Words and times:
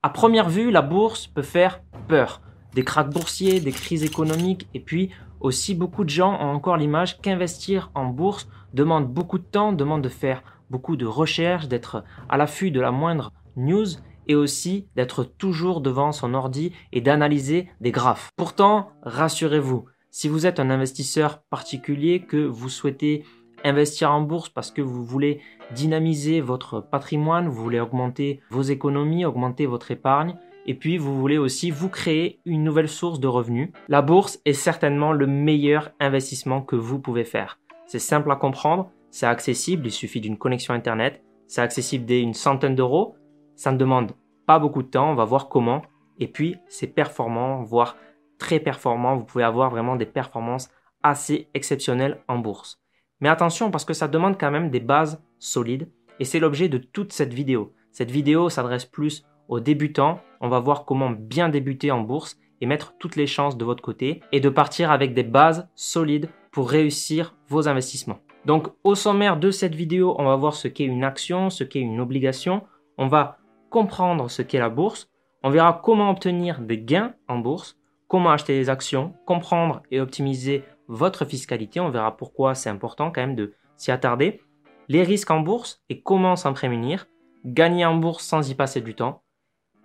À 0.00 0.10
première 0.10 0.48
vue, 0.48 0.70
la 0.70 0.82
bourse 0.82 1.26
peut 1.26 1.42
faire 1.42 1.82
peur. 2.06 2.40
Des 2.72 2.84
krachs 2.84 3.10
boursiers, 3.10 3.58
des 3.58 3.72
crises 3.72 4.04
économiques 4.04 4.68
et 4.72 4.78
puis 4.78 5.10
aussi 5.40 5.74
beaucoup 5.74 6.04
de 6.04 6.08
gens 6.08 6.34
ont 6.34 6.54
encore 6.54 6.76
l'image 6.76 7.20
qu'investir 7.20 7.90
en 7.96 8.04
bourse 8.04 8.48
demande 8.72 9.12
beaucoup 9.12 9.38
de 9.38 9.44
temps, 9.44 9.72
demande 9.72 10.02
de 10.02 10.08
faire 10.08 10.44
beaucoup 10.70 10.94
de 10.94 11.04
recherches, 11.04 11.66
d'être 11.66 12.04
à 12.28 12.36
l'affût 12.36 12.70
de 12.70 12.80
la 12.80 12.92
moindre 12.92 13.32
news 13.56 13.86
et 14.28 14.36
aussi 14.36 14.86
d'être 14.94 15.24
toujours 15.24 15.80
devant 15.80 16.12
son 16.12 16.32
ordi 16.32 16.72
et 16.92 17.00
d'analyser 17.00 17.68
des 17.80 17.90
graphes. 17.90 18.30
Pourtant, 18.36 18.92
rassurez-vous, 19.02 19.86
si 20.12 20.28
vous 20.28 20.46
êtes 20.46 20.60
un 20.60 20.70
investisseur 20.70 21.42
particulier 21.50 22.20
que 22.20 22.36
vous 22.36 22.68
souhaitez 22.68 23.24
investir 23.64 24.10
en 24.10 24.20
bourse 24.20 24.48
parce 24.48 24.70
que 24.70 24.82
vous 24.82 25.04
voulez 25.04 25.40
dynamiser 25.74 26.40
votre 26.40 26.80
patrimoine, 26.80 27.48
vous 27.48 27.62
voulez 27.62 27.80
augmenter 27.80 28.40
vos 28.50 28.62
économies, 28.62 29.24
augmenter 29.24 29.66
votre 29.66 29.90
épargne, 29.90 30.36
et 30.66 30.74
puis 30.74 30.98
vous 30.98 31.18
voulez 31.18 31.38
aussi 31.38 31.70
vous 31.70 31.88
créer 31.88 32.40
une 32.44 32.62
nouvelle 32.62 32.88
source 32.88 33.20
de 33.20 33.26
revenus, 33.26 33.70
la 33.88 34.02
bourse 34.02 34.40
est 34.44 34.52
certainement 34.52 35.12
le 35.12 35.26
meilleur 35.26 35.90
investissement 35.98 36.60
que 36.60 36.76
vous 36.76 36.98
pouvez 36.98 37.24
faire. 37.24 37.58
C'est 37.86 37.98
simple 37.98 38.30
à 38.30 38.36
comprendre, 38.36 38.90
c'est 39.10 39.26
accessible, 39.26 39.86
il 39.86 39.92
suffit 39.92 40.20
d'une 40.20 40.36
connexion 40.36 40.74
Internet, 40.74 41.22
c'est 41.46 41.62
accessible 41.62 42.04
dès 42.04 42.20
une 42.20 42.34
centaine 42.34 42.74
d'euros, 42.74 43.16
ça 43.56 43.72
ne 43.72 43.78
demande 43.78 44.12
pas 44.46 44.58
beaucoup 44.58 44.82
de 44.82 44.88
temps, 44.88 45.10
on 45.10 45.14
va 45.14 45.24
voir 45.24 45.48
comment, 45.48 45.82
et 46.18 46.28
puis 46.28 46.56
c'est 46.68 46.86
performant, 46.86 47.62
voire 47.62 47.96
très 48.38 48.60
performant, 48.60 49.16
vous 49.16 49.24
pouvez 49.24 49.44
avoir 49.44 49.70
vraiment 49.70 49.96
des 49.96 50.06
performances 50.06 50.68
assez 51.02 51.48
exceptionnelles 51.54 52.20
en 52.28 52.38
bourse. 52.38 52.80
Mais 53.20 53.28
attention 53.28 53.70
parce 53.70 53.84
que 53.84 53.94
ça 53.94 54.08
demande 54.08 54.38
quand 54.38 54.50
même 54.50 54.70
des 54.70 54.80
bases 54.80 55.22
solides 55.38 55.88
et 56.20 56.24
c'est 56.24 56.40
l'objet 56.40 56.68
de 56.68 56.78
toute 56.78 57.12
cette 57.12 57.34
vidéo. 57.34 57.72
Cette 57.92 58.10
vidéo 58.10 58.48
s'adresse 58.48 58.84
plus 58.84 59.24
aux 59.48 59.60
débutants. 59.60 60.20
On 60.40 60.48
va 60.48 60.60
voir 60.60 60.84
comment 60.84 61.10
bien 61.10 61.48
débuter 61.48 61.90
en 61.90 62.00
bourse 62.00 62.38
et 62.60 62.66
mettre 62.66 62.94
toutes 62.98 63.16
les 63.16 63.26
chances 63.26 63.56
de 63.56 63.64
votre 63.64 63.82
côté 63.82 64.20
et 64.32 64.40
de 64.40 64.48
partir 64.48 64.90
avec 64.90 65.14
des 65.14 65.22
bases 65.22 65.68
solides 65.74 66.28
pour 66.50 66.70
réussir 66.70 67.34
vos 67.48 67.68
investissements. 67.68 68.20
Donc 68.44 68.68
au 68.84 68.94
sommaire 68.94 69.36
de 69.36 69.50
cette 69.50 69.74
vidéo, 69.74 70.14
on 70.18 70.24
va 70.24 70.36
voir 70.36 70.54
ce 70.54 70.68
qu'est 70.68 70.84
une 70.84 71.04
action, 71.04 71.50
ce 71.50 71.64
qu'est 71.64 71.80
une 71.80 72.00
obligation. 72.00 72.62
On 72.96 73.08
va 73.08 73.38
comprendre 73.70 74.30
ce 74.30 74.42
qu'est 74.42 74.58
la 74.58 74.70
bourse. 74.70 75.10
On 75.42 75.50
verra 75.50 75.80
comment 75.84 76.10
obtenir 76.10 76.60
des 76.60 76.78
gains 76.78 77.14
en 77.28 77.38
bourse, 77.38 77.76
comment 78.08 78.30
acheter 78.30 78.58
des 78.58 78.70
actions, 78.70 79.14
comprendre 79.26 79.82
et 79.90 80.00
optimiser 80.00 80.64
votre 80.88 81.24
fiscalité. 81.24 81.80
On 81.80 81.90
verra 81.90 82.16
pourquoi 82.16 82.54
c'est 82.54 82.70
important 82.70 83.10
quand 83.10 83.20
même 83.20 83.36
de 83.36 83.54
s'y 83.76 83.90
attarder. 83.90 84.40
Les 84.88 85.02
risques 85.02 85.30
en 85.30 85.40
bourse 85.40 85.82
et 85.88 86.00
comment 86.00 86.34
s'en 86.34 86.52
prémunir. 86.52 87.06
Gagner 87.44 87.84
en 87.84 87.94
bourse 87.94 88.24
sans 88.24 88.50
y 88.50 88.54
passer 88.54 88.80
du 88.80 88.94
temps. 88.94 89.22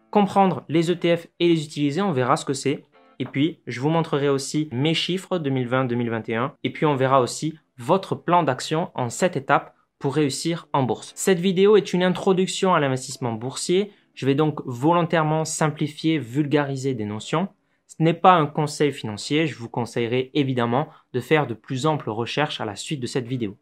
Comprendre 0.09 0.63
les 0.69 0.91
ETF 0.91 1.27
et 1.39 1.47
les 1.47 1.63
utiliser, 1.65 2.01
on 2.01 2.11
verra 2.11 2.37
ce 2.37 2.45
que 2.45 2.53
c'est. 2.53 2.83
Et 3.19 3.25
puis, 3.25 3.61
je 3.67 3.79
vous 3.79 3.89
montrerai 3.89 4.29
aussi 4.29 4.69
mes 4.71 4.93
chiffres 4.93 5.37
2020-2021. 5.37 6.51
Et 6.63 6.71
puis, 6.71 6.85
on 6.85 6.95
verra 6.95 7.21
aussi 7.21 7.57
votre 7.77 8.15
plan 8.15 8.43
d'action 8.43 8.91
en 8.95 9.09
7 9.09 9.37
étapes 9.37 9.75
pour 9.99 10.15
réussir 10.15 10.67
en 10.73 10.83
bourse. 10.83 11.13
Cette 11.15 11.39
vidéo 11.39 11.77
est 11.77 11.93
une 11.93 12.03
introduction 12.03 12.73
à 12.73 12.79
l'investissement 12.79 13.33
boursier. 13.33 13.91
Je 14.13 14.25
vais 14.25 14.35
donc 14.35 14.61
volontairement 14.65 15.45
simplifier, 15.45 16.19
vulgariser 16.19 16.93
des 16.93 17.05
notions. 17.05 17.47
Ce 17.95 18.01
n'est 18.01 18.15
pas 18.15 18.33
un 18.33 18.47
conseil 18.47 18.91
financier, 18.91 19.45
je 19.45 19.55
vous 19.55 19.69
conseillerais 19.69 20.31
évidemment 20.33 20.87
de 21.13 21.19
faire 21.19 21.45
de 21.45 21.53
plus 21.53 21.85
amples 21.85 22.09
recherches 22.09 22.59
à 22.59 22.65
la 22.65 22.75
suite 22.75 22.99
de 22.99 23.05
cette 23.05 23.27
vidéo. 23.27 23.55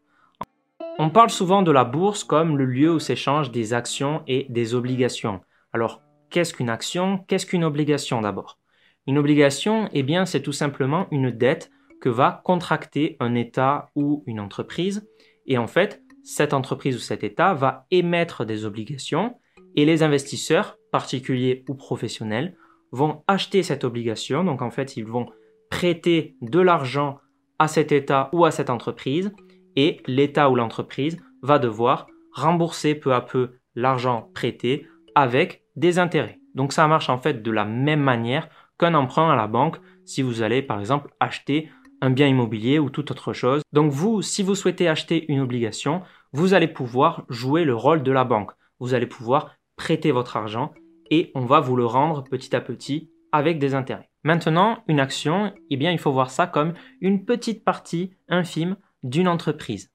On 0.98 1.10
parle 1.10 1.28
souvent 1.28 1.60
de 1.60 1.70
la 1.70 1.84
bourse 1.84 2.24
comme 2.24 2.56
le 2.56 2.64
lieu 2.64 2.94
où 2.94 2.98
s'échangent 2.98 3.50
des 3.50 3.74
actions 3.74 4.22
et 4.26 4.46
des 4.48 4.74
obligations. 4.74 5.42
Alors, 5.74 6.00
qu'est-ce 6.30 6.54
qu'une 6.54 6.70
action? 6.70 7.18
Qu'est-ce 7.28 7.44
qu'une 7.44 7.62
obligation 7.62 8.22
d'abord? 8.22 8.58
Une 9.06 9.18
obligation, 9.18 9.90
eh 9.92 10.02
bien, 10.02 10.24
c'est 10.24 10.40
tout 10.40 10.52
simplement 10.52 11.08
une 11.10 11.30
dette 11.30 11.70
que 12.00 12.08
va 12.08 12.40
contracter 12.42 13.18
un 13.20 13.34
État 13.34 13.90
ou 13.96 14.24
une 14.26 14.40
entreprise. 14.40 15.06
Et 15.44 15.58
en 15.58 15.66
fait, 15.66 16.02
cette 16.24 16.54
entreprise 16.54 16.96
ou 16.96 17.00
cet 17.00 17.22
État 17.22 17.52
va 17.52 17.86
émettre 17.90 18.46
des 18.46 18.64
obligations 18.64 19.36
et 19.76 19.84
les 19.84 20.02
investisseurs, 20.02 20.78
particuliers 20.90 21.66
ou 21.68 21.74
professionnels, 21.74 22.56
vont 22.92 23.24
acheter 23.26 23.62
cette 23.62 23.84
obligation. 23.84 24.44
Donc 24.44 24.62
en 24.62 24.70
fait, 24.70 24.96
ils 24.96 25.06
vont 25.06 25.26
prêter 25.70 26.36
de 26.40 26.60
l'argent 26.60 27.18
à 27.58 27.66
cet 27.66 27.92
État 27.92 28.28
ou 28.32 28.44
à 28.44 28.50
cette 28.50 28.70
entreprise 28.70 29.32
et 29.76 30.02
l'État 30.06 30.50
ou 30.50 30.54
l'entreprise 30.54 31.16
va 31.42 31.58
devoir 31.58 32.06
rembourser 32.32 32.94
peu 32.94 33.14
à 33.14 33.20
peu 33.20 33.52
l'argent 33.74 34.30
prêté 34.34 34.86
avec 35.14 35.64
des 35.76 35.98
intérêts. 35.98 36.38
Donc 36.54 36.72
ça 36.72 36.86
marche 36.86 37.08
en 37.08 37.18
fait 37.18 37.42
de 37.42 37.50
la 37.50 37.64
même 37.64 38.02
manière 38.02 38.48
qu'un 38.78 38.94
emprunt 38.94 39.30
à 39.30 39.36
la 39.36 39.46
banque 39.46 39.78
si 40.04 40.22
vous 40.22 40.42
allez 40.42 40.62
par 40.62 40.80
exemple 40.80 41.10
acheter 41.20 41.70
un 42.00 42.10
bien 42.10 42.26
immobilier 42.26 42.78
ou 42.78 42.90
toute 42.90 43.10
autre 43.10 43.32
chose. 43.32 43.62
Donc 43.72 43.92
vous, 43.92 44.22
si 44.22 44.42
vous 44.42 44.54
souhaitez 44.56 44.88
acheter 44.88 45.30
une 45.32 45.40
obligation, 45.40 46.02
vous 46.32 46.52
allez 46.52 46.68
pouvoir 46.68 47.24
jouer 47.28 47.64
le 47.64 47.76
rôle 47.76 48.02
de 48.02 48.12
la 48.12 48.24
banque. 48.24 48.50
Vous 48.80 48.94
allez 48.94 49.06
pouvoir 49.06 49.54
prêter 49.76 50.10
votre 50.10 50.36
argent 50.36 50.72
et 51.12 51.30
on 51.34 51.44
va 51.44 51.60
vous 51.60 51.76
le 51.76 51.84
rendre 51.84 52.24
petit 52.24 52.56
à 52.56 52.62
petit 52.62 53.10
avec 53.32 53.58
des 53.58 53.74
intérêts. 53.74 54.08
Maintenant, 54.24 54.82
une 54.88 54.98
action, 54.98 55.52
eh 55.68 55.76
bien, 55.76 55.92
il 55.92 55.98
faut 55.98 56.10
voir 56.10 56.30
ça 56.30 56.46
comme 56.46 56.72
une 57.02 57.26
petite 57.26 57.64
partie 57.64 58.14
infime 58.28 58.76
d'une 59.02 59.28
entreprise. 59.28 59.92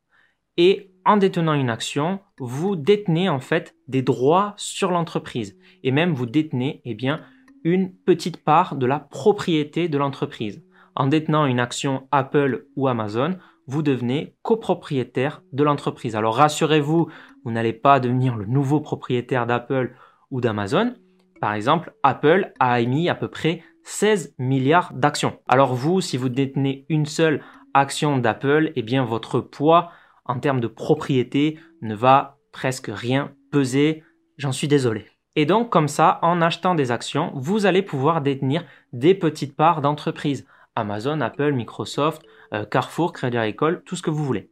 Et 0.57 0.91
en 1.05 1.17
détenant 1.17 1.55
une 1.55 1.71
action, 1.71 2.19
vous 2.37 2.75
détenez 2.75 3.29
en 3.29 3.39
fait 3.39 3.75
des 3.87 4.03
droits 4.03 4.53
sur 4.57 4.91
l'entreprise 4.91 5.57
et 5.83 5.91
même 5.91 6.13
vous 6.13 6.27
détenez 6.27 6.81
eh 6.85 6.93
bien 6.93 7.21
une 7.63 7.91
petite 7.95 8.43
part 8.43 8.75
de 8.75 8.85
la 8.85 8.99
propriété 8.99 9.89
de 9.89 9.97
l'entreprise. 9.97 10.63
En 10.95 11.07
détenant 11.07 11.47
une 11.47 11.59
action 11.59 12.07
Apple 12.11 12.67
ou 12.75 12.87
Amazon, 12.87 13.37
vous 13.65 13.81
devenez 13.81 14.35
copropriétaire 14.43 15.41
de 15.51 15.63
l'entreprise. 15.63 16.15
Alors 16.15 16.35
rassurez-vous, 16.35 17.09
vous 17.43 17.51
n'allez 17.51 17.73
pas 17.73 17.99
devenir 17.99 18.35
le 18.35 18.45
nouveau 18.45 18.81
propriétaire 18.81 19.47
d'Apple 19.47 19.95
ou 20.29 20.41
d'Amazon, 20.41 20.93
par 21.39 21.53
exemple, 21.53 21.93
Apple 22.03 22.53
a 22.59 22.79
émis 22.81 23.09
à 23.09 23.15
peu 23.15 23.27
près 23.27 23.63
16 23.83 24.35
milliards 24.37 24.91
d'actions. 24.93 25.39
Alors 25.47 25.73
vous, 25.73 26.01
si 26.01 26.17
vous 26.17 26.29
détenez 26.29 26.85
une 26.89 27.05
seule 27.05 27.41
action 27.73 28.17
d'Apple, 28.17 28.71
eh 28.75 28.81
bien 28.81 29.03
votre 29.03 29.39
poids 29.39 29.91
en 30.25 30.39
termes 30.39 30.59
de 30.59 30.67
propriété 30.67 31.59
ne 31.81 31.95
va 31.95 32.37
presque 32.51 32.89
rien 32.91 33.31
peser. 33.51 34.03
J'en 34.37 34.51
suis 34.51 34.67
désolé. 34.67 35.05
Et 35.35 35.45
donc 35.45 35.69
comme 35.69 35.87
ça, 35.87 36.19
en 36.21 36.41
achetant 36.41 36.75
des 36.75 36.91
actions, 36.91 37.31
vous 37.35 37.65
allez 37.65 37.81
pouvoir 37.81 38.21
détenir 38.21 38.65
des 38.91 39.13
petites 39.13 39.55
parts 39.55 39.81
d'entreprises. 39.81 40.47
Amazon, 40.75 41.21
Apple, 41.21 41.53
Microsoft, 41.53 42.23
euh, 42.53 42.65
Carrefour, 42.65 43.13
Crédit 43.13 43.37
Agricole, 43.37 43.83
tout 43.85 43.95
ce 43.95 44.01
que 44.01 44.09
vous 44.09 44.25
voulez. 44.25 44.49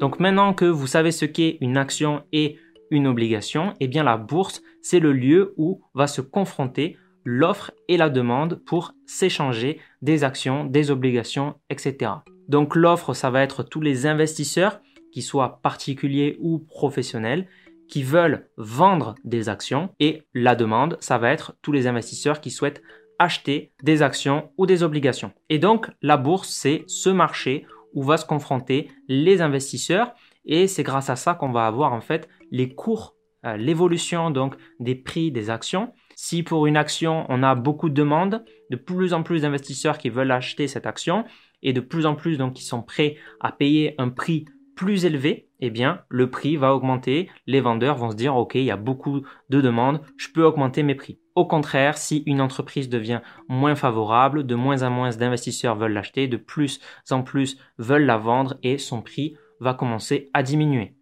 Donc 0.00 0.20
maintenant 0.20 0.52
que 0.52 0.66
vous 0.66 0.86
savez 0.86 1.12
ce 1.12 1.24
qu'est 1.24 1.56
une 1.60 1.78
action 1.78 2.24
et 2.32 2.58
une 2.90 3.06
obligation, 3.06 3.74
eh 3.80 3.88
bien 3.88 4.02
la 4.02 4.16
bourse, 4.16 4.62
c'est 4.82 5.00
le 5.00 5.12
lieu 5.12 5.54
où 5.56 5.82
va 5.94 6.06
se 6.06 6.20
confronter 6.20 6.96
l'offre 7.24 7.72
et 7.88 7.96
la 7.96 8.10
demande 8.10 8.60
pour 8.66 8.92
s'échanger 9.06 9.80
des 10.02 10.24
actions, 10.24 10.64
des 10.64 10.90
obligations, 10.90 11.54
etc. 11.70 12.12
Donc 12.48 12.76
l'offre, 12.76 13.14
ça 13.14 13.30
va 13.30 13.42
être 13.42 13.62
tous 13.62 13.80
les 13.80 14.06
investisseurs, 14.06 14.80
qui 15.12 15.22
soient 15.22 15.60
particuliers 15.62 16.36
ou 16.40 16.58
professionnels, 16.58 17.46
qui 17.88 18.02
veulent 18.02 18.48
vendre 18.56 19.14
des 19.24 19.48
actions 19.48 19.90
et 20.00 20.22
la 20.34 20.56
demande, 20.56 20.98
ça 21.00 21.18
va 21.18 21.30
être 21.30 21.54
tous 21.62 21.70
les 21.70 21.86
investisseurs 21.86 22.40
qui 22.40 22.50
souhaitent 22.50 22.82
acheter 23.20 23.72
des 23.84 24.02
actions 24.02 24.50
ou 24.58 24.66
des 24.66 24.82
obligations. 24.82 25.32
Et 25.50 25.60
donc 25.60 25.88
la 26.02 26.16
bourse, 26.16 26.48
c'est 26.48 26.82
ce 26.88 27.10
marché 27.10 27.64
où 27.92 28.02
va 28.02 28.16
se 28.16 28.26
confronter 28.26 28.88
les 29.06 29.40
investisseurs 29.40 30.14
et 30.44 30.66
c'est 30.66 30.82
grâce 30.82 31.10
à 31.10 31.16
ça 31.16 31.34
qu'on 31.34 31.52
va 31.52 31.66
avoir 31.66 31.92
en 31.92 32.00
fait 32.00 32.28
les 32.54 32.72
cours, 32.72 33.16
euh, 33.44 33.56
l'évolution 33.56 34.30
donc 34.30 34.54
des 34.78 34.94
prix 34.94 35.32
des 35.32 35.50
actions. 35.50 35.92
Si 36.14 36.44
pour 36.44 36.66
une 36.66 36.76
action 36.76 37.26
on 37.28 37.42
a 37.42 37.56
beaucoup 37.56 37.88
de 37.88 37.94
demandes, 37.94 38.44
de 38.70 38.76
plus 38.76 39.12
en 39.12 39.24
plus 39.24 39.42
d'investisseurs 39.42 39.98
qui 39.98 40.08
veulent 40.08 40.30
acheter 40.30 40.68
cette 40.68 40.86
action 40.86 41.24
et 41.62 41.72
de 41.72 41.80
plus 41.80 42.06
en 42.06 42.14
plus 42.14 42.38
donc 42.38 42.54
qui 42.54 42.64
sont 42.64 42.82
prêts 42.82 43.16
à 43.40 43.50
payer 43.50 43.96
un 43.98 44.08
prix 44.08 44.44
plus 44.76 45.04
élevé, 45.04 45.48
eh 45.58 45.70
bien 45.70 46.02
le 46.08 46.30
prix 46.30 46.56
va 46.56 46.74
augmenter. 46.74 47.28
Les 47.48 47.60
vendeurs 47.60 47.96
vont 47.96 48.12
se 48.12 48.16
dire 48.16 48.36
ok 48.36 48.54
il 48.54 48.64
y 48.64 48.70
a 48.70 48.76
beaucoup 48.76 49.22
de 49.48 49.60
demandes, 49.60 50.00
je 50.16 50.28
peux 50.28 50.44
augmenter 50.44 50.84
mes 50.84 50.94
prix. 50.94 51.18
Au 51.34 51.46
contraire, 51.46 51.98
si 51.98 52.22
une 52.26 52.40
entreprise 52.40 52.88
devient 52.88 53.20
moins 53.48 53.74
favorable, 53.74 54.46
de 54.46 54.54
moins 54.54 54.84
en 54.84 54.90
moins 54.90 55.10
d'investisseurs 55.10 55.74
veulent 55.74 55.92
l'acheter, 55.92 56.28
de 56.28 56.36
plus 56.36 56.78
en 57.10 57.22
plus 57.24 57.58
veulent 57.78 58.06
la 58.06 58.18
vendre 58.18 58.54
et 58.62 58.78
son 58.78 59.02
prix 59.02 59.34
va 59.58 59.74
commencer 59.74 60.30
à 60.34 60.44
diminuer. 60.44 60.94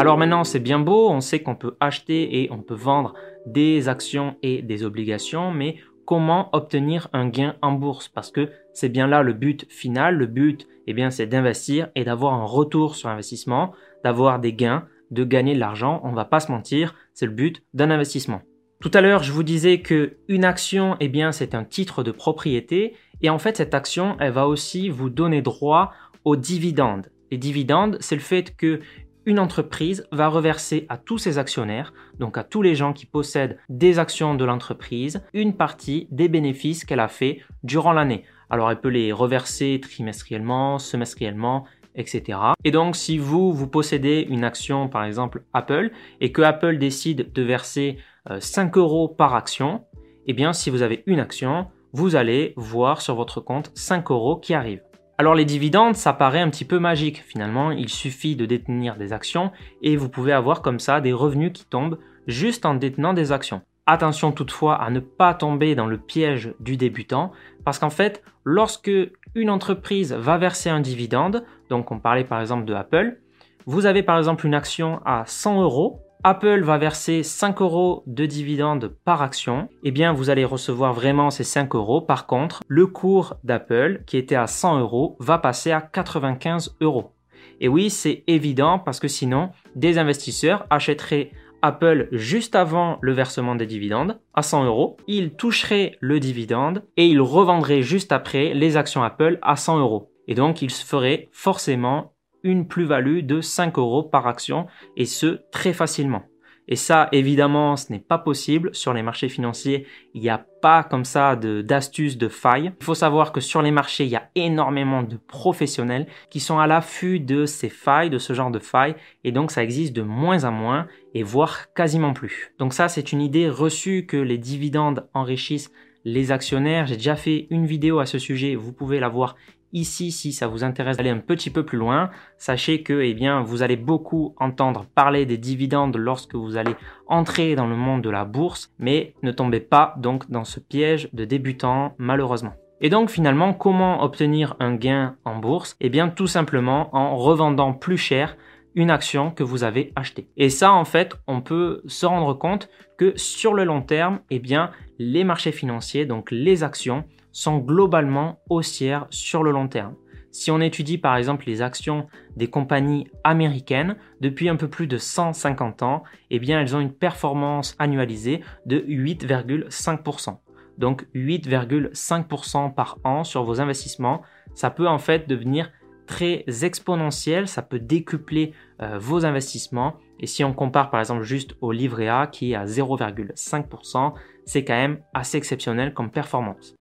Alors 0.00 0.16
maintenant, 0.16 0.44
c'est 0.44 0.60
bien 0.60 0.78
beau, 0.78 1.10
on 1.10 1.20
sait 1.20 1.40
qu'on 1.40 1.56
peut 1.56 1.76
acheter 1.78 2.40
et 2.40 2.50
on 2.50 2.62
peut 2.62 2.72
vendre 2.72 3.12
des 3.44 3.90
actions 3.90 4.34
et 4.42 4.62
des 4.62 4.82
obligations, 4.82 5.52
mais 5.52 5.76
comment 6.06 6.48
obtenir 6.54 7.08
un 7.12 7.28
gain 7.28 7.56
en 7.60 7.72
bourse? 7.72 8.08
Parce 8.08 8.30
que 8.30 8.48
c'est 8.72 8.88
bien 8.88 9.06
là 9.06 9.22
le 9.22 9.34
but 9.34 9.70
final. 9.70 10.16
Le 10.16 10.24
but, 10.24 10.66
eh 10.86 10.94
bien, 10.94 11.10
c'est 11.10 11.26
d'investir 11.26 11.90
et 11.96 12.04
d'avoir 12.04 12.32
un 12.32 12.46
retour 12.46 12.94
sur 12.94 13.10
investissement, 13.10 13.74
d'avoir 14.02 14.40
des 14.40 14.54
gains, 14.54 14.86
de 15.10 15.22
gagner 15.22 15.52
de 15.54 15.60
l'argent. 15.60 16.00
On 16.02 16.12
va 16.12 16.24
pas 16.24 16.40
se 16.40 16.50
mentir, 16.50 16.94
c'est 17.12 17.26
le 17.26 17.32
but 17.32 17.62
d'un 17.74 17.90
investissement. 17.90 18.40
Tout 18.80 18.90
à 18.94 19.02
l'heure, 19.02 19.22
je 19.22 19.32
vous 19.32 19.42
disais 19.42 19.82
que 19.82 20.16
une 20.28 20.46
action, 20.46 20.96
eh 21.00 21.08
bien, 21.08 21.30
c'est 21.30 21.54
un 21.54 21.64
titre 21.64 22.02
de 22.02 22.10
propriété 22.10 22.94
et 23.20 23.28
en 23.28 23.38
fait, 23.38 23.58
cette 23.58 23.74
action, 23.74 24.16
elle 24.18 24.32
va 24.32 24.48
aussi 24.48 24.88
vous 24.88 25.10
donner 25.10 25.42
droit 25.42 25.92
aux 26.24 26.36
dividendes. 26.36 27.12
Les 27.30 27.36
dividendes, 27.36 27.98
c'est 28.00 28.16
le 28.16 28.22
fait 28.22 28.56
que 28.56 28.80
une 29.26 29.38
entreprise 29.38 30.06
va 30.12 30.28
reverser 30.28 30.86
à 30.88 30.96
tous 30.96 31.18
ses 31.18 31.38
actionnaires, 31.38 31.92
donc 32.18 32.38
à 32.38 32.44
tous 32.44 32.62
les 32.62 32.74
gens 32.74 32.92
qui 32.92 33.06
possèdent 33.06 33.58
des 33.68 33.98
actions 33.98 34.34
de 34.34 34.44
l'entreprise, 34.44 35.22
une 35.34 35.56
partie 35.56 36.08
des 36.10 36.28
bénéfices 36.28 36.84
qu'elle 36.84 37.00
a 37.00 37.08
fait 37.08 37.40
durant 37.62 37.92
l'année. 37.92 38.24
Alors 38.48 38.70
elle 38.70 38.80
peut 38.80 38.88
les 38.88 39.12
reverser 39.12 39.78
trimestriellement, 39.82 40.78
semestriellement, 40.78 41.64
etc. 41.94 42.38
Et 42.64 42.70
donc 42.70 42.96
si 42.96 43.18
vous, 43.18 43.52
vous 43.52 43.68
possédez 43.68 44.26
une 44.28 44.44
action, 44.44 44.88
par 44.88 45.04
exemple 45.04 45.44
Apple, 45.52 45.90
et 46.20 46.32
que 46.32 46.42
Apple 46.42 46.78
décide 46.78 47.32
de 47.32 47.42
verser 47.42 47.98
5 48.38 48.76
euh, 48.76 48.80
euros 48.80 49.08
par 49.08 49.34
action, 49.34 49.84
eh 50.26 50.32
bien 50.32 50.52
si 50.52 50.70
vous 50.70 50.82
avez 50.82 51.02
une 51.06 51.20
action, 51.20 51.66
vous 51.92 52.16
allez 52.16 52.54
voir 52.56 53.00
sur 53.02 53.14
votre 53.14 53.40
compte 53.40 53.70
5 53.74 54.10
euros 54.10 54.36
qui 54.36 54.54
arrivent. 54.54 54.82
Alors 55.20 55.34
les 55.34 55.44
dividendes, 55.44 55.96
ça 55.96 56.14
paraît 56.14 56.40
un 56.40 56.48
petit 56.48 56.64
peu 56.64 56.78
magique. 56.78 57.22
Finalement, 57.26 57.72
il 57.72 57.90
suffit 57.90 58.36
de 58.36 58.46
détenir 58.46 58.96
des 58.96 59.12
actions 59.12 59.52
et 59.82 59.94
vous 59.98 60.08
pouvez 60.08 60.32
avoir 60.32 60.62
comme 60.62 60.80
ça 60.80 61.02
des 61.02 61.12
revenus 61.12 61.52
qui 61.52 61.66
tombent 61.66 61.98
juste 62.26 62.64
en 62.64 62.72
détenant 62.72 63.12
des 63.12 63.30
actions. 63.30 63.60
Attention 63.84 64.32
toutefois 64.32 64.76
à 64.76 64.88
ne 64.88 64.98
pas 64.98 65.34
tomber 65.34 65.74
dans 65.74 65.84
le 65.84 65.98
piège 65.98 66.54
du 66.58 66.78
débutant 66.78 67.32
parce 67.66 67.78
qu'en 67.78 67.90
fait, 67.90 68.22
lorsque 68.44 68.90
une 69.34 69.50
entreprise 69.50 70.14
va 70.14 70.38
verser 70.38 70.70
un 70.70 70.80
dividende, 70.80 71.44
donc 71.68 71.90
on 71.90 71.98
parlait 71.98 72.24
par 72.24 72.40
exemple 72.40 72.64
de 72.64 72.72
Apple, 72.72 73.18
vous 73.66 73.84
avez 73.84 74.02
par 74.02 74.16
exemple 74.16 74.46
une 74.46 74.54
action 74.54 75.02
à 75.04 75.24
100 75.26 75.60
euros 75.60 76.00
Apple 76.22 76.60
va 76.60 76.76
verser 76.76 77.22
5 77.22 77.62
euros 77.62 78.02
de 78.06 78.26
dividendes 78.26 78.94
par 79.06 79.22
action, 79.22 79.70
eh 79.84 79.90
bien 79.90 80.12
vous 80.12 80.28
allez 80.28 80.44
recevoir 80.44 80.92
vraiment 80.92 81.30
ces 81.30 81.44
5 81.44 81.74
euros. 81.74 82.02
Par 82.02 82.26
contre, 82.26 82.62
le 82.68 82.86
cours 82.86 83.36
d'Apple, 83.42 84.02
qui 84.06 84.18
était 84.18 84.34
à 84.34 84.46
100 84.46 84.80
euros, 84.80 85.16
va 85.18 85.38
passer 85.38 85.72
à 85.72 85.80
95 85.80 86.76
euros. 86.82 87.12
Et 87.60 87.68
oui, 87.68 87.88
c'est 87.88 88.22
évident 88.26 88.78
parce 88.78 89.00
que 89.00 89.08
sinon, 89.08 89.50
des 89.76 89.96
investisseurs 89.96 90.66
achèteraient 90.68 91.30
Apple 91.62 92.08
juste 92.12 92.54
avant 92.54 92.98
le 93.00 93.12
versement 93.12 93.54
des 93.54 93.66
dividendes 93.66 94.20
à 94.34 94.42
100 94.42 94.64
euros. 94.64 94.98
Ils 95.06 95.32
toucheraient 95.32 95.96
le 96.00 96.20
dividende 96.20 96.84
et 96.98 97.06
ils 97.06 97.20
revendraient 97.20 97.82
juste 97.82 98.12
après 98.12 98.52
les 98.52 98.76
actions 98.76 99.02
Apple 99.02 99.38
à 99.40 99.56
100 99.56 99.78
euros. 99.78 100.12
Et 100.28 100.34
donc, 100.34 100.60
ils 100.60 100.70
se 100.70 100.84
feraient 100.84 101.30
forcément 101.32 102.12
une 102.42 102.66
plus-value 102.66 103.20
de 103.20 103.40
5 103.40 103.78
euros 103.78 104.02
par 104.02 104.26
action 104.26 104.66
et 104.96 105.06
ce 105.06 105.40
très 105.50 105.72
facilement. 105.72 106.22
Et 106.70 106.76
ça, 106.76 107.08
évidemment, 107.10 107.76
ce 107.76 107.92
n'est 107.92 107.98
pas 107.98 108.16
possible. 108.16 108.72
Sur 108.72 108.94
les 108.94 109.02
marchés 109.02 109.28
financiers, 109.28 109.86
il 110.14 110.22
n'y 110.22 110.28
a 110.28 110.38
pas 110.38 110.84
comme 110.84 111.04
ça 111.04 111.34
d'astuces, 111.34 112.16
de, 112.16 112.26
de 112.26 112.30
failles. 112.30 112.72
Il 112.80 112.84
faut 112.84 112.94
savoir 112.94 113.32
que 113.32 113.40
sur 113.40 113.60
les 113.60 113.72
marchés, 113.72 114.04
il 114.04 114.10
y 114.10 114.16
a 114.16 114.30
énormément 114.36 115.02
de 115.02 115.16
professionnels 115.16 116.06
qui 116.30 116.38
sont 116.38 116.60
à 116.60 116.68
l'affût 116.68 117.18
de 117.18 117.44
ces 117.44 117.70
failles, 117.70 118.08
de 118.08 118.18
ce 118.18 118.34
genre 118.34 118.52
de 118.52 118.60
failles. 118.60 118.94
Et 119.24 119.32
donc, 119.32 119.50
ça 119.50 119.64
existe 119.64 119.96
de 119.96 120.02
moins 120.02 120.44
en 120.44 120.52
moins 120.52 120.86
et 121.12 121.24
voire 121.24 121.72
quasiment 121.74 122.12
plus. 122.12 122.54
Donc 122.60 122.72
ça, 122.72 122.86
c'est 122.86 123.10
une 123.10 123.20
idée 123.20 123.48
reçue 123.48 124.06
que 124.06 124.16
les 124.16 124.38
dividendes 124.38 125.08
enrichissent 125.12 125.72
les 126.04 126.30
actionnaires. 126.30 126.86
J'ai 126.86 126.96
déjà 126.96 127.16
fait 127.16 127.48
une 127.50 127.66
vidéo 127.66 127.98
à 127.98 128.06
ce 128.06 128.18
sujet. 128.18 128.54
Vous 128.54 128.72
pouvez 128.72 129.00
la 129.00 129.08
voir 129.08 129.34
Ici, 129.72 130.10
si 130.10 130.32
ça 130.32 130.48
vous 130.48 130.64
intéresse 130.64 130.96
d'aller 130.96 131.10
un 131.10 131.18
petit 131.18 131.50
peu 131.50 131.64
plus 131.64 131.78
loin, 131.78 132.10
sachez 132.38 132.82
que 132.82 133.00
eh 133.00 133.14
bien, 133.14 133.42
vous 133.42 133.62
allez 133.62 133.76
beaucoup 133.76 134.34
entendre 134.38 134.86
parler 134.94 135.26
des 135.26 135.38
dividendes 135.38 135.96
lorsque 135.96 136.34
vous 136.34 136.56
allez 136.56 136.74
entrer 137.06 137.54
dans 137.54 137.68
le 137.68 137.76
monde 137.76 138.02
de 138.02 138.10
la 138.10 138.24
bourse, 138.24 138.72
mais 138.78 139.14
ne 139.22 139.30
tombez 139.30 139.60
pas 139.60 139.94
donc 139.98 140.28
dans 140.28 140.44
ce 140.44 140.58
piège 140.58 141.08
de 141.12 141.24
débutant 141.24 141.94
malheureusement. 141.98 142.54
Et 142.80 142.88
donc 142.88 143.10
finalement, 143.10 143.52
comment 143.52 144.02
obtenir 144.02 144.56
un 144.58 144.74
gain 144.74 145.16
en 145.24 145.38
bourse? 145.38 145.76
Eh 145.80 145.88
bien 145.88 146.08
tout 146.08 146.26
simplement 146.26 146.88
en 146.96 147.16
revendant 147.16 147.72
plus 147.72 147.98
cher 147.98 148.36
une 148.74 148.90
action 148.90 149.30
que 149.30 149.42
vous 149.42 149.64
avez 149.64 149.92
achetée. 149.96 150.28
Et 150.36 150.48
ça, 150.48 150.72
en 150.72 150.84
fait, 150.84 151.14
on 151.26 151.40
peut 151.40 151.82
se 151.86 152.06
rendre 152.06 152.34
compte 152.34 152.68
que 152.98 153.12
sur 153.16 153.54
le 153.54 153.64
long 153.64 153.82
terme, 153.82 154.20
eh 154.30 154.38
bien, 154.38 154.70
les 154.98 155.24
marchés 155.24 155.52
financiers, 155.52 156.06
donc 156.06 156.30
les 156.30 156.62
actions, 156.62 157.04
sont 157.32 157.58
globalement 157.58 158.40
haussières 158.48 159.06
sur 159.10 159.42
le 159.42 159.50
long 159.50 159.68
terme. 159.68 159.94
Si 160.32 160.50
on 160.50 160.60
étudie 160.60 160.98
par 160.98 161.16
exemple 161.16 161.46
les 161.46 161.60
actions 161.60 162.06
des 162.36 162.48
compagnies 162.48 163.08
américaines 163.24 163.96
depuis 164.20 164.48
un 164.48 164.56
peu 164.56 164.68
plus 164.68 164.86
de 164.86 164.96
150 164.96 165.82
ans, 165.82 166.04
eh 166.30 166.38
bien 166.38 166.60
elles 166.60 166.76
ont 166.76 166.80
une 166.80 166.92
performance 166.92 167.74
annualisée 167.78 168.40
de 168.64 168.78
8,5%. 168.78 170.38
Donc 170.78 171.06
8,5% 171.14 172.72
par 172.74 172.98
an 173.04 173.24
sur 173.24 173.42
vos 173.42 173.60
investissements, 173.60 174.22
ça 174.54 174.70
peut 174.70 174.88
en 174.88 174.98
fait 174.98 175.28
devenir 175.28 175.70
très 176.06 176.44
exponentiel, 176.62 177.46
ça 177.46 177.62
peut 177.62 177.78
décupler 177.78 178.52
euh, 178.82 178.98
vos 178.98 179.24
investissements. 179.24 179.94
Et 180.20 180.26
si 180.26 180.42
on 180.42 180.52
compare 180.52 180.90
par 180.90 181.00
exemple 181.00 181.22
juste 181.22 181.54
au 181.60 181.72
livret 181.72 182.08
A 182.08 182.26
qui 182.28 182.52
est 182.52 182.56
à 182.56 182.64
0,5%, 182.64 184.14
c'est 184.44 184.64
quand 184.64 184.74
même 184.74 185.00
assez 185.12 185.36
exceptionnel 185.36 185.92
comme 185.92 186.10
performance. 186.10 186.74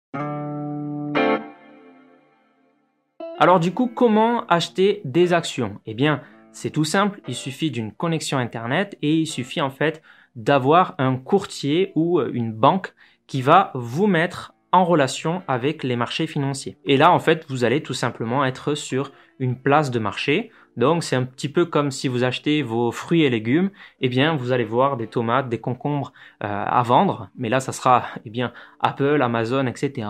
Alors 3.40 3.60
du 3.60 3.72
coup, 3.72 3.86
comment 3.86 4.46
acheter 4.46 5.00
des 5.04 5.32
actions? 5.32 5.80
Eh 5.86 5.94
bien, 5.94 6.22
c'est 6.52 6.70
tout 6.70 6.84
simple, 6.84 7.20
il 7.28 7.34
suffit 7.34 7.70
d'une 7.70 7.92
connexion 7.92 8.36
Internet 8.38 8.98
et 9.00 9.14
il 9.14 9.26
suffit 9.26 9.60
en 9.60 9.70
fait 9.70 10.02
d'avoir 10.34 10.94
un 10.98 11.16
courtier 11.16 11.92
ou 11.94 12.18
euh, 12.18 12.30
une 12.32 12.52
banque 12.52 12.94
qui 13.26 13.42
va 13.42 13.70
vous 13.74 14.06
mettre 14.06 14.54
en 14.72 14.84
relation 14.84 15.42
avec 15.46 15.84
les 15.84 15.96
marchés 15.96 16.26
financiers. 16.26 16.78
Et 16.84 16.96
là, 16.96 17.12
en 17.12 17.20
fait, 17.20 17.46
vous 17.48 17.64
allez 17.64 17.82
tout 17.82 17.94
simplement 17.94 18.44
être 18.44 18.74
sur 18.74 19.12
une 19.38 19.56
place 19.56 19.90
de 19.90 19.98
marché. 19.98 20.50
Donc, 20.78 21.04
c'est 21.04 21.16
un 21.16 21.24
petit 21.24 21.50
peu 21.50 21.66
comme 21.66 21.90
si 21.90 22.08
vous 22.08 22.24
achetez 22.24 22.62
vos 22.62 22.90
fruits 22.92 23.24
et 23.24 23.30
légumes. 23.30 23.70
Eh 24.00 24.08
bien, 24.08 24.34
vous 24.34 24.52
allez 24.52 24.64
voir 24.64 24.96
des 24.96 25.08
tomates, 25.08 25.48
des 25.50 25.60
concombres 25.60 26.12
euh, 26.42 26.64
à 26.66 26.82
vendre. 26.82 27.28
Mais 27.36 27.50
là, 27.50 27.60
ça 27.60 27.72
sera, 27.72 28.06
eh 28.24 28.30
bien, 28.30 28.52
Apple, 28.80 29.20
Amazon, 29.20 29.66
etc 29.66 30.06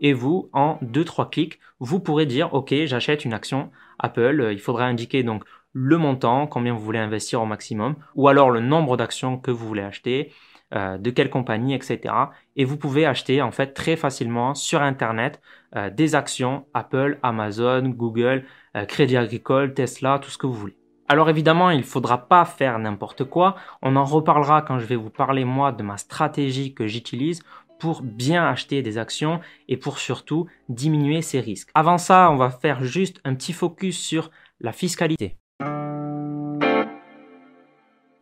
et 0.00 0.12
vous, 0.12 0.48
en 0.52 0.78
2-3 0.82 1.30
clics, 1.30 1.58
vous 1.80 2.00
pourrez 2.00 2.26
dire 2.26 2.54
OK, 2.54 2.74
j'achète 2.84 3.24
une 3.24 3.34
action 3.34 3.70
Apple. 3.98 4.50
Il 4.52 4.60
faudra 4.60 4.84
indiquer 4.84 5.22
donc 5.22 5.44
le 5.72 5.98
montant, 5.98 6.46
combien 6.46 6.72
vous 6.72 6.80
voulez 6.80 6.98
investir 6.98 7.42
au 7.42 7.46
maximum, 7.46 7.96
ou 8.14 8.28
alors 8.28 8.50
le 8.50 8.60
nombre 8.60 8.96
d'actions 8.96 9.38
que 9.38 9.50
vous 9.50 9.66
voulez 9.66 9.82
acheter, 9.82 10.32
euh, 10.74 10.98
de 10.98 11.10
quelle 11.10 11.30
compagnie, 11.30 11.74
etc. 11.74 12.14
Et 12.56 12.64
vous 12.64 12.76
pouvez 12.76 13.06
acheter 13.06 13.42
en 13.42 13.50
fait 13.50 13.72
très 13.72 13.96
facilement 13.96 14.54
sur 14.54 14.82
Internet 14.82 15.40
euh, 15.76 15.90
des 15.90 16.14
actions 16.14 16.66
Apple, 16.74 17.18
Amazon, 17.22 17.88
Google, 17.88 18.44
Crédit 18.86 19.16
Agricole, 19.16 19.74
Tesla, 19.74 20.20
tout 20.20 20.30
ce 20.30 20.38
que 20.38 20.46
vous 20.46 20.52
voulez. 20.52 20.76
Alors 21.08 21.30
évidemment, 21.30 21.70
il 21.70 21.78
ne 21.78 21.82
faudra 21.82 22.28
pas 22.28 22.44
faire 22.44 22.78
n'importe 22.78 23.24
quoi. 23.24 23.56
On 23.80 23.96
en 23.96 24.04
reparlera 24.04 24.60
quand 24.62 24.78
je 24.78 24.84
vais 24.84 24.94
vous 24.94 25.10
parler 25.10 25.44
moi 25.44 25.72
de 25.72 25.82
ma 25.82 25.96
stratégie 25.96 26.74
que 26.74 26.86
j'utilise 26.86 27.40
pour 27.78 28.02
bien 28.02 28.46
acheter 28.46 28.82
des 28.82 28.98
actions 28.98 29.40
et 29.68 29.76
pour 29.76 29.98
surtout 29.98 30.46
diminuer 30.68 31.22
ses 31.22 31.40
risques. 31.40 31.70
Avant 31.74 31.98
ça, 31.98 32.30
on 32.30 32.36
va 32.36 32.50
faire 32.50 32.84
juste 32.84 33.20
un 33.24 33.34
petit 33.34 33.52
focus 33.52 33.98
sur 33.98 34.30
la 34.60 34.72
fiscalité. 34.72 35.36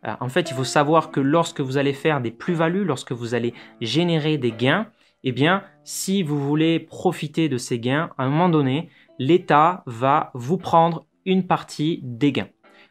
Euh, 0.07 0.13
en 0.19 0.29
fait, 0.29 0.51
il 0.51 0.53
faut 0.55 0.63
savoir 0.63 1.11
que 1.11 1.19
lorsque 1.19 1.61
vous 1.61 1.77
allez 1.77 1.93
faire 1.93 2.21
des 2.21 2.31
plus-values, 2.31 2.85
lorsque 2.85 3.11
vous 3.11 3.35
allez 3.35 3.53
générer 3.81 4.37
des 4.37 4.51
gains, 4.51 4.87
eh 5.23 5.31
bien, 5.31 5.63
si 5.83 6.23
vous 6.23 6.39
voulez 6.39 6.79
profiter 6.79 7.49
de 7.49 7.57
ces 7.57 7.79
gains, 7.79 8.09
à 8.17 8.23
un 8.23 8.29
moment 8.29 8.49
donné, 8.49 8.89
l'État 9.19 9.83
va 9.85 10.31
vous 10.33 10.57
prendre 10.57 11.05
une 11.25 11.47
partie 11.47 11.99
des 12.03 12.31
gains. 12.31 12.49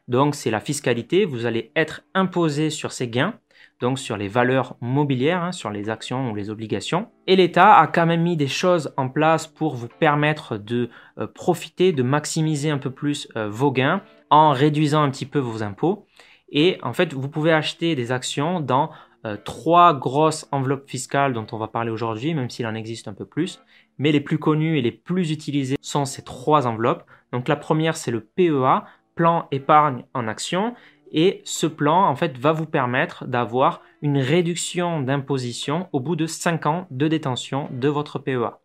Donc, 0.08 0.34
c'est 0.34 0.50
la 0.50 0.60
fiscalité, 0.60 1.24
vous 1.24 1.46
allez 1.46 1.72
être 1.74 2.02
imposé 2.14 2.70
sur 2.70 2.92
ces 2.92 3.08
gains 3.08 3.34
donc 3.80 3.98
sur 3.98 4.16
les 4.16 4.28
valeurs 4.28 4.76
mobilières, 4.80 5.42
hein, 5.42 5.52
sur 5.52 5.70
les 5.70 5.90
actions 5.90 6.30
ou 6.30 6.34
les 6.34 6.50
obligations. 6.50 7.08
Et 7.26 7.36
l'État 7.36 7.74
a 7.74 7.86
quand 7.86 8.06
même 8.06 8.22
mis 8.22 8.36
des 8.36 8.48
choses 8.48 8.92
en 8.96 9.08
place 9.08 9.46
pour 9.46 9.74
vous 9.74 9.88
permettre 9.88 10.56
de 10.56 10.88
euh, 11.18 11.26
profiter, 11.26 11.92
de 11.92 12.02
maximiser 12.02 12.70
un 12.70 12.78
peu 12.78 12.90
plus 12.90 13.28
euh, 13.36 13.48
vos 13.48 13.70
gains 13.70 14.02
en 14.30 14.50
réduisant 14.52 15.02
un 15.02 15.10
petit 15.10 15.26
peu 15.26 15.38
vos 15.38 15.62
impôts. 15.62 16.06
Et 16.50 16.78
en 16.82 16.92
fait, 16.92 17.12
vous 17.12 17.28
pouvez 17.28 17.52
acheter 17.52 17.94
des 17.94 18.12
actions 18.12 18.60
dans 18.60 18.90
euh, 19.24 19.36
trois 19.36 19.94
grosses 19.94 20.46
enveloppes 20.52 20.88
fiscales 20.88 21.32
dont 21.32 21.46
on 21.52 21.58
va 21.58 21.68
parler 21.68 21.90
aujourd'hui, 21.90 22.34
même 22.34 22.50
s'il 22.50 22.66
en 22.66 22.74
existe 22.74 23.08
un 23.08 23.14
peu 23.14 23.24
plus. 23.24 23.60
Mais 23.98 24.12
les 24.12 24.20
plus 24.20 24.38
connues 24.38 24.78
et 24.78 24.82
les 24.82 24.92
plus 24.92 25.30
utilisées 25.30 25.76
sont 25.80 26.04
ces 26.04 26.22
trois 26.22 26.66
enveloppes. 26.66 27.04
Donc 27.32 27.48
la 27.48 27.56
première, 27.56 27.96
c'est 27.96 28.10
le 28.10 28.20
PEA, 28.20 28.84
plan 29.14 29.48
épargne 29.50 30.04
en 30.14 30.28
action. 30.28 30.74
Et 31.12 31.40
ce 31.44 31.66
plan, 31.66 32.06
en 32.06 32.14
fait, 32.14 32.36
va 32.38 32.52
vous 32.52 32.66
permettre 32.66 33.26
d'avoir 33.26 33.80
une 34.02 34.18
réduction 34.18 35.00
d'imposition 35.00 35.88
au 35.92 36.00
bout 36.00 36.16
de 36.16 36.26
5 36.26 36.66
ans 36.66 36.86
de 36.90 37.08
détention 37.08 37.68
de 37.72 37.88
votre 37.88 38.18
PEA. 38.18 38.60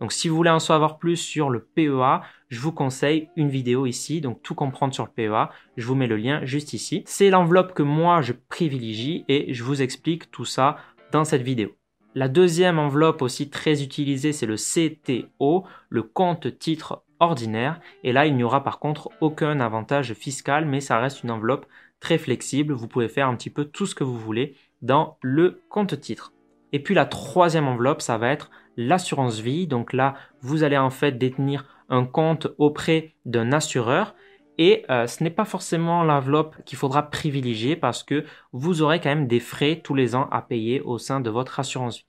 Donc 0.00 0.12
si 0.12 0.28
vous 0.28 0.36
voulez 0.36 0.50
en 0.50 0.58
savoir 0.58 0.98
plus 0.98 1.16
sur 1.16 1.50
le 1.50 1.60
PEA, 1.60 2.22
je 2.54 2.60
vous 2.60 2.72
conseille 2.72 3.28
une 3.34 3.48
vidéo 3.48 3.84
ici, 3.84 4.20
donc 4.20 4.40
tout 4.42 4.54
comprendre 4.54 4.94
sur 4.94 5.04
le 5.04 5.10
PEA. 5.10 5.50
Je 5.76 5.86
vous 5.86 5.96
mets 5.96 6.06
le 6.06 6.16
lien 6.16 6.44
juste 6.44 6.72
ici. 6.72 7.02
C'est 7.04 7.28
l'enveloppe 7.28 7.74
que 7.74 7.82
moi 7.82 8.22
je 8.22 8.32
privilégie 8.32 9.24
et 9.28 9.52
je 9.52 9.64
vous 9.64 9.82
explique 9.82 10.30
tout 10.30 10.44
ça 10.44 10.76
dans 11.10 11.24
cette 11.24 11.42
vidéo. 11.42 11.74
La 12.14 12.28
deuxième 12.28 12.78
enveloppe 12.78 13.22
aussi 13.22 13.50
très 13.50 13.82
utilisée, 13.82 14.32
c'est 14.32 14.46
le 14.46 14.54
CTO, 14.54 15.64
le 15.88 16.02
compte 16.04 16.60
titre 16.60 17.02
ordinaire. 17.18 17.80
Et 18.04 18.12
là, 18.12 18.26
il 18.26 18.36
n'y 18.36 18.44
aura 18.44 18.62
par 18.62 18.78
contre 18.78 19.10
aucun 19.20 19.58
avantage 19.58 20.14
fiscal, 20.14 20.64
mais 20.64 20.80
ça 20.80 21.00
reste 21.00 21.24
une 21.24 21.32
enveloppe 21.32 21.66
très 21.98 22.18
flexible. 22.18 22.72
Vous 22.72 22.86
pouvez 22.86 23.08
faire 23.08 23.26
un 23.26 23.34
petit 23.34 23.50
peu 23.50 23.64
tout 23.64 23.86
ce 23.86 23.96
que 23.96 24.04
vous 24.04 24.18
voulez 24.18 24.54
dans 24.80 25.18
le 25.22 25.60
compte 25.68 26.00
titre. 26.00 26.32
Et 26.70 26.78
puis 26.78 26.94
la 26.94 27.06
troisième 27.06 27.66
enveloppe, 27.66 28.00
ça 28.00 28.16
va 28.16 28.28
être 28.28 28.52
l'assurance 28.76 29.40
vie. 29.40 29.66
Donc 29.66 29.92
là, 29.92 30.14
vous 30.40 30.62
allez 30.62 30.78
en 30.78 30.90
fait 30.90 31.18
détenir 31.18 31.73
un 31.88 32.04
compte 32.04 32.48
auprès 32.58 33.14
d'un 33.24 33.52
assureur. 33.52 34.14
Et 34.56 34.84
euh, 34.88 35.06
ce 35.06 35.24
n'est 35.24 35.30
pas 35.30 35.44
forcément 35.44 36.04
l'enveloppe 36.04 36.56
qu'il 36.64 36.78
faudra 36.78 37.10
privilégier 37.10 37.74
parce 37.74 38.02
que 38.04 38.24
vous 38.52 38.82
aurez 38.82 39.00
quand 39.00 39.08
même 39.08 39.26
des 39.26 39.40
frais 39.40 39.80
tous 39.82 39.94
les 39.94 40.14
ans 40.14 40.28
à 40.30 40.42
payer 40.42 40.80
au 40.80 40.98
sein 40.98 41.20
de 41.20 41.30
votre 41.30 41.58
assurance 41.58 41.98
vie. 41.98 42.06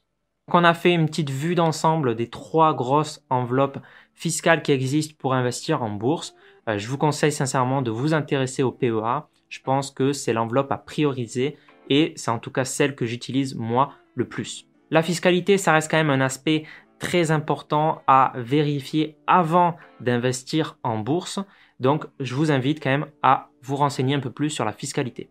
Donc 0.48 0.56
on 0.62 0.64
a 0.64 0.76
fait 0.76 0.94
une 0.94 1.08
petite 1.08 1.32
vue 1.32 1.56
d'ensemble 1.56 2.16
des 2.16 2.30
trois 2.30 2.76
grosses 2.76 3.26
enveloppes 3.32 3.80
fiscales 4.14 4.62
qui 4.62 4.72
existent 4.72 5.16
pour 5.18 5.34
investir 5.34 5.82
en 5.82 5.90
bourse. 5.90 6.36
Euh, 6.70 6.78
je 6.78 6.88
vous 6.88 7.00
conseille 7.00 7.32
sincèrement 7.32 7.82
de 7.82 7.90
vous 7.90 8.14
intéresser 8.14 8.62
au 8.62 8.72
PEA. 8.72 9.28
Je 9.50 9.60
pense 9.62 9.90
que 9.90 10.14
c'est 10.14 10.34
l'enveloppe 10.34 10.72
à 10.72 10.78
prioriser 10.78 11.58
et 11.90 12.14
c'est 12.16 12.32
en 12.32 12.40
tout 12.40 12.52
cas 12.52 12.66
celle 12.66 12.96
que 12.96 13.06
j'utilise 13.06 13.56
moi 13.56 13.94
le 14.14 14.28
plus. 14.28 14.68
La 14.92 15.02
fiscalité, 15.02 15.58
ça 15.58 15.74
reste 15.74 15.90
quand 15.90 15.98
même 15.98 16.12
un 16.12 16.22
aspect 16.22 16.64
très 17.00 17.32
important 17.32 18.02
à 18.08 18.34
vérifier 18.36 19.18
avant 19.28 19.76
d'investir 20.00 20.78
en 20.84 21.00
bourse. 21.00 21.40
Donc, 21.80 22.06
je 22.20 22.36
vous 22.36 22.52
invite 22.52 22.82
quand 22.82 22.90
même 22.90 23.08
à 23.22 23.50
vous 23.62 23.76
renseigner 23.76 24.16
un 24.16 24.20
peu 24.20 24.32
plus 24.32 24.50
sur 24.50 24.66
la 24.66 24.72
fiscalité. 24.72 25.30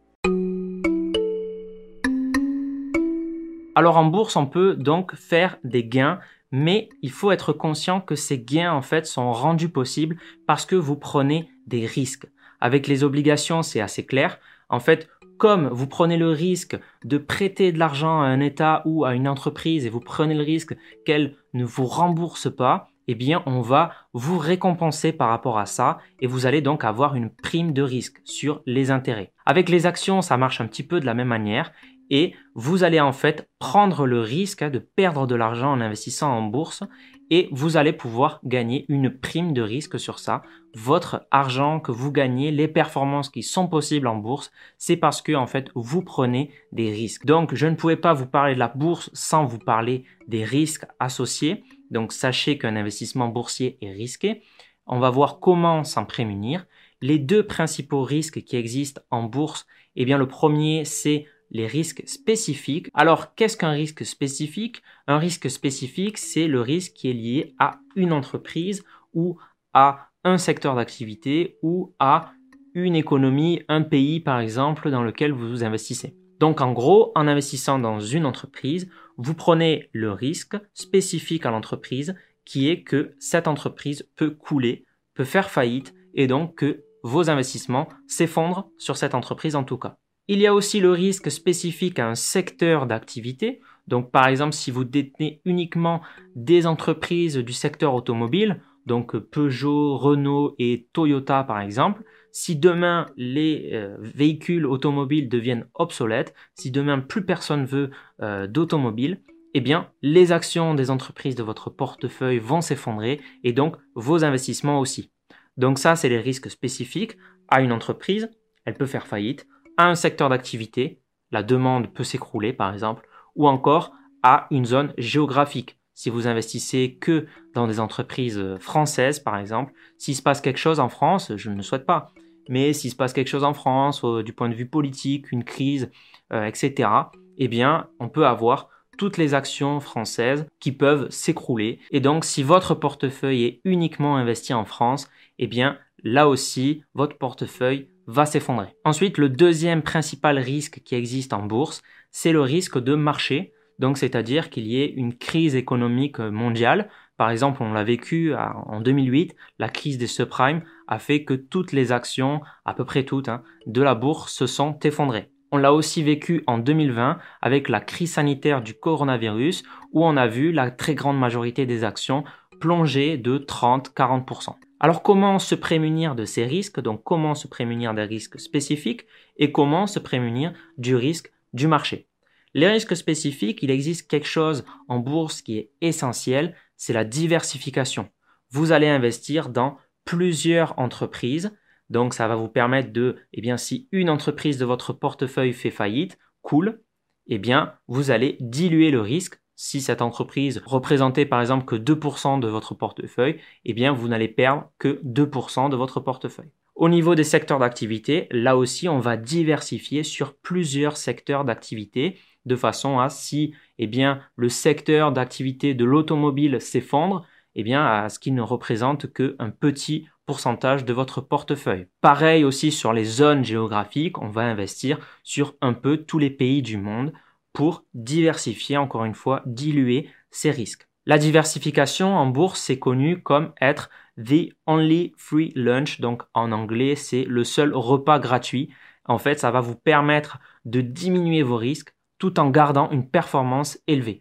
Alors 3.76 3.97
en 3.97 4.04
bourse, 4.04 4.37
on 4.37 4.47
peut 4.47 4.76
donc 4.76 5.14
faire 5.16 5.56
des 5.64 5.85
gains, 5.85 6.21
mais 6.52 6.88
il 7.02 7.11
faut 7.11 7.33
être 7.33 7.52
conscient 7.52 8.00
que 8.00 8.14
ces 8.14 8.38
gains 8.38 8.73
en 8.73 8.83
fait 8.83 9.06
sont 9.06 9.33
rendus 9.33 9.68
possibles 9.68 10.16
parce 10.47 10.64
que 10.64 10.76
vous 10.76 10.97
prenez 10.97 11.50
des 11.66 11.85
risques. 11.85 12.26
Avec 12.61 12.87
les 12.87 13.02
obligations, 13.02 13.62
c'est 13.62 13.80
assez 13.80 14.06
clair. 14.06 14.38
En 14.68 14.78
fait, 14.78 15.09
comme 15.38 15.69
vous 15.69 15.87
prenez 15.87 16.17
le 16.17 16.31
risque 16.31 16.79
de 17.05 17.19
prêter 17.19 17.73
de 17.73 17.79
l'argent 17.79 18.21
à 18.21 18.26
un 18.26 18.41
État 18.41 18.83
ou 18.85 19.05
à 19.05 19.14
une 19.14 19.29
entreprise 19.29 19.87
et 19.87 19.91
vous 19.91 20.00
prenez 20.00 20.35
le 20.35 20.43
risque 20.43 20.76
qu'elle 21.05 21.35
ne 21.53 21.64
vous 21.64 21.87
rembourse 21.87 22.55
pas, 22.55 22.88
eh 23.07 23.14
bien, 23.14 23.43
on 23.47 23.61
va 23.61 23.93
vous 24.12 24.38
récompenser 24.38 25.12
par 25.12 25.29
rapport 25.29 25.59
à 25.59 25.67
ça 25.67 25.99
et 26.21 26.26
vous 26.26 26.47
allez 26.47 26.62
donc 26.62 26.85
avoir 26.85 27.17
une 27.17 27.31
prime 27.31 27.73
de 27.73 27.83
risque 27.83 28.21
sur 28.25 28.62
les 28.67 28.91
intérêts. 28.91 29.33
Avec 29.45 29.69
les 29.69 29.87
actions, 29.87 30.23
ça 30.23 30.37
marche 30.37 30.61
un 30.61 30.67
petit 30.67 30.83
peu 30.83 31.00
de 31.00 31.07
la 31.07 31.14
même 31.14 31.29
manière 31.29 31.73
et 32.11 32.35
vous 32.55 32.85
allez 32.85 33.00
en 33.00 33.12
fait 33.12 33.49
prendre 33.59 34.07
le 34.07 34.21
risque 34.21 34.62
hein, 34.62 34.71
de 34.71 34.79
perdre 34.79 35.26
de 35.26 35.35
l'argent 35.35 35.73
en 35.73 35.81
investissant 35.81 36.31
en 36.31 36.43
bourse 36.43 36.83
et 37.31 37.49
vous 37.52 37.76
allez 37.76 37.93
pouvoir 37.93 38.40
gagner 38.45 38.85
une 38.88 39.11
prime 39.11 39.52
de 39.52 39.62
risque 39.62 39.99
sur 39.99 40.19
ça. 40.19 40.43
Votre 40.75 41.26
argent 41.31 41.81
que 41.81 41.93
vous 41.93 42.12
gagnez, 42.12 42.50
les 42.50 42.69
performances 42.69 43.28
qui 43.28 43.43
sont 43.43 43.69
possibles 43.69 44.07
en 44.07 44.16
bourse, 44.16 44.50
c'est 44.78 44.97
parce 44.97 45.23
que 45.23 45.33
en 45.33 45.47
fait 45.47 45.71
vous 45.75 46.02
prenez 46.02 46.50
des 46.73 46.90
risques. 46.90 47.25
Donc 47.26 47.54
je 47.54 47.66
ne 47.66 47.76
pouvais 47.76 47.97
pas 47.97 48.12
vous 48.12 48.26
parler 48.26 48.54
de 48.54 48.59
la 48.59 48.69
bourse 48.69 49.11
sans 49.12 49.45
vous 49.45 49.59
parler 49.59 50.04
des 50.28 50.45
risques 50.45 50.87
associés. 51.00 51.64
Donc 51.90 52.12
sachez 52.12 52.59
qu'un 52.59 52.76
investissement 52.76 53.28
boursier 53.28 53.78
est 53.81 53.93
risqué. 53.93 54.43
On 54.87 54.99
va 54.99 55.11
voir 55.11 55.40
comment 55.40 55.85
s'en 55.85 56.04
prémunir. 56.04 56.66
Les 57.00 57.19
deux 57.19 57.47
principaux 57.47 58.02
risques 58.02 58.43
qui 58.43 58.57
existent 58.57 59.02
en 59.11 59.23
bourse, 59.23 59.66
eh 59.97 60.04
bien 60.04 60.19
le 60.19 60.28
premier 60.28 60.85
c'est 60.85 61.26
les 61.54 61.66
risques 61.66 62.02
spécifiques. 62.04 62.90
Alors, 62.92 63.34
qu'est-ce 63.34 63.56
qu'un 63.56 63.70
risque 63.70 64.04
spécifique? 64.04 64.82
Un 65.06 65.18
risque 65.18 65.49
spécifique, 65.49 66.18
c'est 66.18 66.49
le 66.49 66.61
risque 66.61 66.92
qui 66.92 67.08
est 67.08 67.14
lié 67.14 67.54
à 67.58 67.78
une 67.96 68.12
entreprise 68.12 68.84
ou 69.14 69.38
à 69.73 70.11
un 70.25 70.37
secteur 70.37 70.75
d'activité 70.75 71.56
ou 71.62 71.94
à 71.99 72.32
une 72.75 72.96
économie, 72.96 73.62
un 73.68 73.82
pays 73.82 74.20
par 74.20 74.40
exemple 74.40 74.90
dans 74.90 75.04
lequel 75.04 75.32
vous 75.32 75.62
investissez. 75.62 76.16
Donc 76.40 76.61
en 76.61 76.73
gros, 76.73 77.12
en 77.14 77.28
investissant 77.28 77.78
dans 77.78 78.00
une 78.00 78.26
entreprise, 78.26 78.90
vous 79.16 79.34
prenez 79.34 79.88
le 79.92 80.11
risque 80.11 80.56
spécifique 80.75 81.46
à 81.46 81.52
l'entreprise 81.52 82.16
qui 82.44 82.68
est 82.68 82.82
que 82.82 83.14
cette 83.20 83.46
entreprise 83.46 84.08
peut 84.16 84.30
couler, 84.30 84.84
peut 85.14 85.25
faire 85.25 85.50
faillite 85.50 85.94
et 86.14 86.26
donc 86.26 86.56
que 86.56 86.82
vos 87.04 87.30
investissements 87.30 87.88
s'effondrent 88.08 88.68
sur 88.76 88.96
cette 88.96 89.14
entreprise 89.14 89.54
en 89.54 89.62
tout 89.62 89.78
cas. 89.78 89.99
Il 90.26 90.40
y 90.40 90.47
a 90.47 90.54
aussi 90.54 90.81
le 90.81 90.90
risque 90.90 91.31
spécifique 91.31 91.99
à 91.99 92.09
un 92.09 92.14
secteur 92.14 92.87
d'activité. 92.87 93.61
Donc 93.88 94.11
par 94.11 94.26
exemple, 94.26 94.54
si 94.54 94.71
vous 94.71 94.85
détenez 94.85 95.43
uniquement 95.45 96.00
des 96.35 96.66
entreprises 96.66 97.37
du 97.37 97.52
secteur 97.52 97.95
automobile, 97.95 98.62
donc 98.87 99.16
Peugeot, 99.16 99.99
Renault 99.99 100.54
et 100.59 100.88
Toyota 100.95 101.45
par 101.45 101.61
exemple, 101.61 102.02
si 102.33 102.57
demain 102.57 103.07
les 103.16 103.71
euh, 103.75 103.97
véhicules 104.00 104.66
automobiles 104.66 105.28
deviennent 105.28 105.66
obsolètes, 105.75 106.35
si 106.54 106.71
demain 106.71 107.00
plus 107.00 107.25
personne 107.25 107.66
veut 107.66 107.90
euh, 108.23 108.47
d'automobile, 108.47 109.21
eh 109.52 109.61
bien 109.61 109.90
les 110.00 110.33
actions 110.33 110.75
des 110.75 110.90
entreprises 110.90 111.37
de 111.37 111.43
votre 111.43 111.69
portefeuille 111.69 112.38
vont 112.38 112.62
s'effondrer 112.62 113.21
et 113.45 113.52
donc 113.52 113.76
vos 113.95 114.25
investissements 114.25 114.81
aussi. 114.81 115.11
Donc 115.59 115.78
ça, 115.78 115.97
c'est 115.97 116.09
les 116.09 116.19
risques 116.19 116.50
spécifiques 116.50 117.16
à 117.49 117.61
une 117.61 117.73
entreprise. 117.73 118.31
Elle 118.64 118.75
peut 118.75 118.87
faire 118.87 119.07
faillite 119.07 119.47
à 119.76 119.88
un 119.88 119.95
secteur 119.95 120.28
d'activité, 120.28 121.00
la 121.31 121.43
demande 121.43 121.93
peut 121.93 122.04
s'écrouler 122.04 122.52
par 122.52 122.73
exemple, 122.73 123.07
ou 123.35 123.49
encore 123.49 123.93
à 124.23 124.47
une 124.50 124.64
zone 124.64 124.93
géographique. 124.97 125.78
Si 125.95 126.11
vous 126.11 126.26
investissez 126.26 126.97
que 127.00 127.26
dans 127.54 127.66
des 127.66 127.78
entreprises 127.78 128.38
euh, 128.38 128.59
françaises 128.59 129.21
par 129.21 129.38
exemple, 129.38 129.73
s'il 129.99 130.16
se 130.16 130.23
passe 130.23 130.40
quelque 130.40 130.59
chose 130.59 130.81
en 130.81 130.88
France, 130.88 131.33
je 131.37 131.50
ne 131.50 131.57
le 131.57 131.62
souhaite 131.62 131.87
pas, 131.87 132.12
mais 132.49 132.73
s'il 132.73 132.90
se 132.90 132.97
passe 132.97 133.12
quelque 133.12 133.28
chose 133.28 133.45
en 133.45 133.54
France 133.54 134.04
du 134.25 134.33
point 134.33 134.49
de 134.49 134.54
vue 134.54 134.69
politique, 134.69 135.31
une 135.33 135.45
crise, 135.45 135.90
euh, 136.33 136.45
etc., 136.45 136.88
eh 137.37 137.49
bien 137.49 137.88
on 138.00 138.09
peut 138.09 138.26
avoir 138.26 138.69
toutes 138.97 139.16
les 139.16 139.35
actions 139.35 139.81
françaises 139.81 140.47
qui 140.61 140.73
peuvent 140.73 141.11
s'écrouler. 141.11 141.81
Et 141.90 142.00
donc 142.00 142.25
si 142.25 142.43
votre 142.43 142.75
portefeuille 142.75 143.45
est 143.45 143.61
uniquement 143.64 144.16
investi 144.16 144.54
en 144.54 144.64
France, 144.64 145.09
eh 145.38 145.47
bien 145.47 145.78
là 146.02 146.28
aussi 146.28 146.85
votre 146.95 147.19
portefeuille 147.19 147.88
va 148.06 148.26
s'effondrer. 148.26 148.68
Ensuite, 148.84 149.18
le 149.18 149.28
deuxième 149.28 149.82
principal 149.82 150.38
risque 150.38 150.80
qui 150.84 150.94
existe 150.94 151.32
en 151.32 151.42
bourse, 151.42 151.82
c'est 152.11 152.32
le 152.32 152.40
risque 152.40 152.78
de 152.78 152.94
marché. 152.94 153.52
Donc, 153.78 153.99
c'est-à-dire 153.99 154.50
qu'il 154.50 154.66
y 154.66 154.80
ait 154.80 154.92
une 154.92 155.16
crise 155.16 155.56
économique 155.56 156.18
mondiale. 156.18 156.88
Par 157.16 157.30
exemple, 157.30 157.62
on 157.62 157.73
l'a 157.73 157.84
vécu 157.84 158.34
en 158.34 158.80
2008, 158.80 159.37
la 159.58 159.68
crise 159.68 159.99
des 159.99 160.06
subprimes 160.06 160.62
a 160.88 160.99
fait 160.99 161.25
que 161.25 161.34
toutes 161.34 161.73
les 161.73 161.92
actions, 161.92 162.40
à 162.64 162.75
peu 162.75 162.84
près 162.84 163.04
toutes, 163.04 163.28
hein, 163.28 163.42
de 163.66 163.82
la 163.82 163.94
bourse 163.94 164.32
se 164.32 164.46
sont 164.46 164.78
effondrées. 164.80 165.30
On 165.52 165.56
l'a 165.56 165.73
aussi 165.73 166.02
vécu 166.02 166.42
en 166.49 166.58
2020 166.58 167.18
avec 167.40 167.68
la 167.68 167.80
crise 167.80 168.14
sanitaire 168.14 168.61
du 168.61 168.75
coronavirus 168.75 169.62
où 169.92 170.04
on 170.04 170.16
a 170.16 170.26
vu 170.26 170.50
la 170.50 170.73
très 170.73 170.96
grande 170.96 171.18
majorité 171.18 171.66
des 171.66 171.84
actions 171.84 172.25
plonger 172.58 173.18
de 173.18 173.38
30-40%. 173.38 174.54
Alors 174.81 175.02
comment 175.02 175.38
se 175.38 175.54
prémunir 175.54 176.14
de 176.14 176.25
ces 176.25 176.45
risques? 176.45 176.81
Donc 176.81 177.02
comment 177.04 177.35
se 177.35 177.47
prémunir 177.47 177.95
des 177.95 178.02
risques 178.02 178.40
spécifiques 178.40 179.07
et 179.37 179.52
comment 179.52 179.87
se 179.87 179.99
prémunir 179.99 180.52
du 180.78 180.97
risque 180.97 181.33
du 181.52 181.66
marché? 181.66 182.09
Les 182.54 182.69
risques 182.69 182.97
spécifiques, 182.97 183.62
il 183.62 183.71
existe 183.71 184.09
quelque 184.09 184.26
chose 184.26 184.64
en 184.88 184.99
bourse 184.99 185.43
qui 185.43 185.59
est 185.59 185.71
essentiel, 185.81 186.54
c'est 186.76 186.93
la 186.93 187.04
diversification. 187.04 188.11
Vous 188.50 188.73
allez 188.73 188.88
investir 188.88 189.49
dans 189.49 189.76
plusieurs 190.04 190.78
entreprises, 190.78 191.57
donc 191.90 192.14
ça 192.14 192.28
va 192.28 192.37
vous 192.37 192.49
permettre 192.49 192.93
de, 192.93 193.16
eh 193.33 193.40
bien 193.40 193.57
si 193.57 193.88
une 193.90 194.11
entreprise 194.11 194.59
de 194.59 194.64
votre 194.64 194.93
portefeuille 194.93 195.52
fait 195.52 195.71
faillite, 195.71 196.19
cool, 196.43 196.81
eh 197.26 197.38
bien 197.38 197.75
vous 197.88 198.11
allez 198.11 198.37
diluer 198.40 198.90
le 198.90 199.00
risque 199.00 199.40
si 199.56 199.80
cette 199.80 200.02
entreprise 200.02 200.62
représentait 200.64 201.26
par 201.26 201.40
exemple 201.40 201.64
que 201.64 201.76
2% 201.76 202.40
de 202.40 202.49
votre 202.49 202.75
portefeuille, 202.75 203.38
eh 203.64 203.88
vous 203.90 204.08
n'allez 204.08 204.28
perdre 204.28 204.70
que 204.78 205.00
2% 205.04 205.68
de 205.68 205.76
votre 205.76 206.00
portefeuille. 206.00 206.50
Au 206.75 206.88
niveau 206.88 207.14
des 207.14 207.25
secteurs 207.25 207.61
d'activité, 207.61 208.26
là 208.30 208.56
aussi 208.56 208.88
on 208.88 208.99
va 208.99 209.16
diversifier 209.16 210.02
sur 210.02 210.34
plusieurs 210.34 210.96
secteurs 210.96 211.44
d'activité 211.44 212.18
de 212.46 212.56
façon 212.56 212.99
à 212.99 213.08
si 213.08 213.54
eh 213.78 213.87
bien 213.87 214.20
le 214.37 214.49
secteur 214.49 215.12
d'activité 215.12 215.75
de 215.75 215.84
l'automobile 215.84 216.61
s'effondre, 216.61 217.25
eh 217.54 217.62
bien 217.62 217.84
à 217.87 218.08
ce 218.08 218.18
qu'il 218.18 218.34
ne 218.34 218.42
représente 218.42 219.12
qu'un 219.12 219.50
petit 219.50 220.08
pourcentage 220.26 220.84
de 220.84 220.92
votre 220.92 221.20
portefeuille. 221.20 221.87
Pareil 222.00 222.44
aussi 222.44 222.73
sur 222.73 222.92
les 222.92 223.04
zones 223.04 223.44
géographiques, 223.44 224.20
on 224.20 224.28
va 224.28 224.42
investir 224.42 224.99
sur 225.23 225.54
un 225.61 225.75
peu 225.75 225.99
tous 225.99 226.18
les 226.18 226.30
pays 226.30 226.62
du 226.62 226.76
monde 226.76 227.12
pour 227.54 227.87
diversifier, 227.94 228.76
encore 228.76 229.06
une 229.06 229.14
fois, 229.14 229.42
diluer 229.46 230.11
ces 230.30 230.50
risques. 230.50 230.87
La 231.06 231.16
diversification 231.18 232.14
en 232.16 232.26
bourse, 232.26 232.61
c'est 232.61 232.78
connu 232.78 233.23
comme 233.23 233.52
être 233.61 233.88
the 234.18 234.52
only 234.66 235.14
free 235.16 235.52
lunch. 235.54 236.00
Donc 236.00 236.23
en 236.34 236.52
anglais, 236.52 236.96
c'est 236.96 237.25
le 237.25 237.44
seul 237.44 237.75
repas 237.75 238.18
gratuit. 238.18 238.70
En 239.06 239.18
fait, 239.18 239.38
ça 239.38 239.50
va 239.50 239.61
vous 239.61 239.76
permettre 239.76 240.38
de 240.64 240.80
diminuer 240.80 241.42
vos 241.42 241.56
risques 241.56 241.94
tout 242.18 242.40
en 242.40 242.50
gardant 242.50 242.90
une 242.90 243.08
performance 243.08 243.78
élevée. 243.87 244.18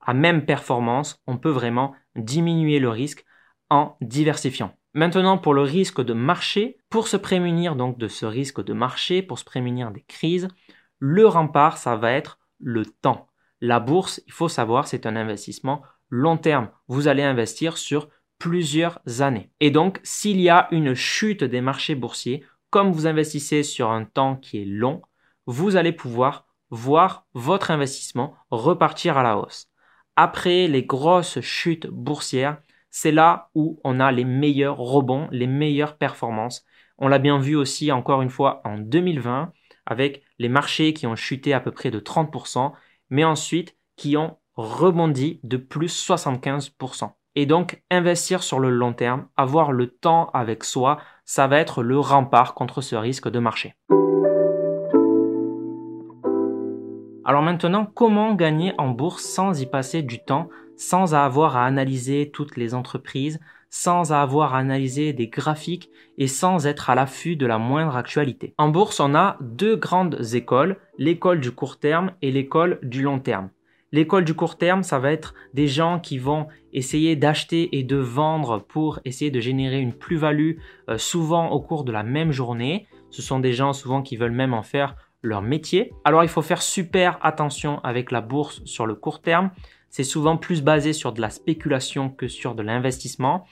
À 0.00 0.14
même 0.14 0.46
performance, 0.46 1.20
on 1.26 1.36
peut 1.36 1.50
vraiment 1.50 1.94
diminuer 2.16 2.78
le 2.78 2.88
risque 2.88 3.24
en 3.68 3.96
diversifiant. 4.00 4.74
Maintenant, 4.94 5.36
pour 5.38 5.54
le 5.54 5.62
risque 5.62 6.00
de 6.00 6.12
marché, 6.12 6.78
pour 6.88 7.08
se 7.08 7.16
prémunir 7.16 7.76
donc 7.76 7.98
de 7.98 8.08
ce 8.08 8.26
risque 8.26 8.62
de 8.64 8.72
marché, 8.72 9.22
pour 9.22 9.38
se 9.38 9.44
prémunir 9.44 9.90
des 9.90 10.02
crises, 10.02 10.48
le 10.98 11.26
rempart, 11.26 11.76
ça 11.76 11.96
va 11.96 12.12
être 12.12 12.39
le 12.60 12.86
temps. 12.86 13.28
La 13.60 13.80
bourse, 13.80 14.22
il 14.26 14.32
faut 14.32 14.48
savoir, 14.48 14.86
c'est 14.86 15.06
un 15.06 15.16
investissement 15.16 15.82
long 16.08 16.36
terme. 16.36 16.70
Vous 16.88 17.08
allez 17.08 17.22
investir 17.22 17.76
sur 17.78 18.08
plusieurs 18.38 19.00
années. 19.20 19.50
Et 19.60 19.70
donc, 19.70 20.00
s'il 20.02 20.40
y 20.40 20.48
a 20.48 20.68
une 20.70 20.94
chute 20.94 21.44
des 21.44 21.60
marchés 21.60 21.94
boursiers, 21.94 22.44
comme 22.70 22.92
vous 22.92 23.06
investissez 23.06 23.62
sur 23.62 23.90
un 23.90 24.04
temps 24.04 24.36
qui 24.36 24.62
est 24.62 24.66
long, 24.66 25.02
vous 25.46 25.76
allez 25.76 25.92
pouvoir 25.92 26.46
voir 26.70 27.26
votre 27.34 27.70
investissement 27.70 28.34
repartir 28.50 29.18
à 29.18 29.22
la 29.22 29.38
hausse. 29.38 29.68
Après 30.16 30.68
les 30.68 30.84
grosses 30.84 31.40
chutes 31.40 31.86
boursières, 31.88 32.60
c'est 32.90 33.12
là 33.12 33.50
où 33.54 33.80
on 33.84 34.00
a 34.00 34.12
les 34.12 34.24
meilleurs 34.24 34.78
rebonds, 34.78 35.28
les 35.30 35.46
meilleures 35.46 35.96
performances. 35.96 36.64
On 36.98 37.08
l'a 37.08 37.18
bien 37.18 37.38
vu 37.38 37.56
aussi 37.56 37.92
encore 37.92 38.22
une 38.22 38.30
fois 38.30 38.60
en 38.64 38.78
2020 38.78 39.52
avec 39.90 40.22
les 40.38 40.48
marchés 40.48 40.94
qui 40.94 41.06
ont 41.06 41.16
chuté 41.16 41.52
à 41.52 41.60
peu 41.60 41.72
près 41.72 41.90
de 41.90 42.00
30%, 42.00 42.72
mais 43.10 43.24
ensuite 43.24 43.76
qui 43.96 44.16
ont 44.16 44.38
rebondi 44.54 45.40
de 45.42 45.56
plus 45.56 46.08
75%. 46.08 47.10
Et 47.34 47.44
donc 47.44 47.82
investir 47.90 48.42
sur 48.42 48.60
le 48.60 48.70
long 48.70 48.92
terme, 48.92 49.26
avoir 49.36 49.72
le 49.72 49.88
temps 49.88 50.30
avec 50.32 50.64
soi, 50.64 50.98
ça 51.24 51.46
va 51.46 51.58
être 51.58 51.82
le 51.82 51.98
rempart 51.98 52.54
contre 52.54 52.80
ce 52.80 52.96
risque 52.96 53.28
de 53.28 53.38
marché. 53.38 53.74
Alors 57.24 57.42
maintenant, 57.42 57.84
comment 57.84 58.34
gagner 58.34 58.72
en 58.78 58.88
bourse 58.88 59.24
sans 59.24 59.60
y 59.60 59.66
passer 59.66 60.02
du 60.02 60.24
temps, 60.24 60.48
sans 60.76 61.14
avoir 61.14 61.56
à 61.56 61.66
analyser 61.66 62.30
toutes 62.32 62.56
les 62.56 62.74
entreprises, 62.74 63.38
sans 63.70 64.12
avoir 64.12 64.54
à 64.54 64.58
analyser 64.58 65.12
des 65.12 65.28
graphiques 65.28 65.90
et 66.18 66.26
sans 66.26 66.66
être 66.66 66.90
à 66.90 66.94
l'affût 66.94 67.36
de 67.36 67.46
la 67.46 67.58
moindre 67.58 67.96
actualité. 67.96 68.52
En 68.58 68.68
bourse, 68.68 69.00
on 69.00 69.14
a 69.14 69.38
deux 69.40 69.76
grandes 69.76 70.34
écoles, 70.34 70.76
l'école 70.98 71.40
du 71.40 71.52
court 71.52 71.78
terme 71.78 72.12
et 72.20 72.30
l'école 72.30 72.78
du 72.82 73.02
long 73.02 73.20
terme. 73.20 73.50
L'école 73.92 74.24
du 74.24 74.34
court 74.34 74.56
terme, 74.56 74.84
ça 74.84 75.00
va 75.00 75.10
être 75.10 75.34
des 75.52 75.66
gens 75.66 75.98
qui 75.98 76.18
vont 76.18 76.46
essayer 76.72 77.16
d'acheter 77.16 77.76
et 77.76 77.82
de 77.82 77.96
vendre 77.96 78.58
pour 78.58 79.00
essayer 79.04 79.32
de 79.32 79.40
générer 79.40 79.80
une 79.80 79.94
plus-value 79.94 80.58
euh, 80.88 80.96
souvent 80.96 81.50
au 81.50 81.60
cours 81.60 81.82
de 81.82 81.90
la 81.90 82.04
même 82.04 82.30
journée. 82.30 82.86
Ce 83.10 83.22
sont 83.22 83.40
des 83.40 83.52
gens 83.52 83.72
souvent 83.72 84.02
qui 84.02 84.16
veulent 84.16 84.30
même 84.30 84.54
en 84.54 84.62
faire 84.62 84.94
leur 85.22 85.42
métier. 85.42 85.92
Alors 86.04 86.22
il 86.22 86.28
faut 86.28 86.42
faire 86.42 86.62
super 86.62 87.18
attention 87.22 87.80
avec 87.80 88.12
la 88.12 88.20
bourse 88.20 88.62
sur 88.64 88.86
le 88.86 88.94
court 88.94 89.20
terme. 89.20 89.50
C'est 89.90 90.04
souvent 90.04 90.36
plus 90.36 90.62
basé 90.62 90.92
sur 90.92 91.12
de 91.12 91.20
la 91.20 91.30
spéculation 91.30 92.08
que 92.08 92.28
sur 92.28 92.54
de 92.54 92.62
l'investissement. 92.62 93.44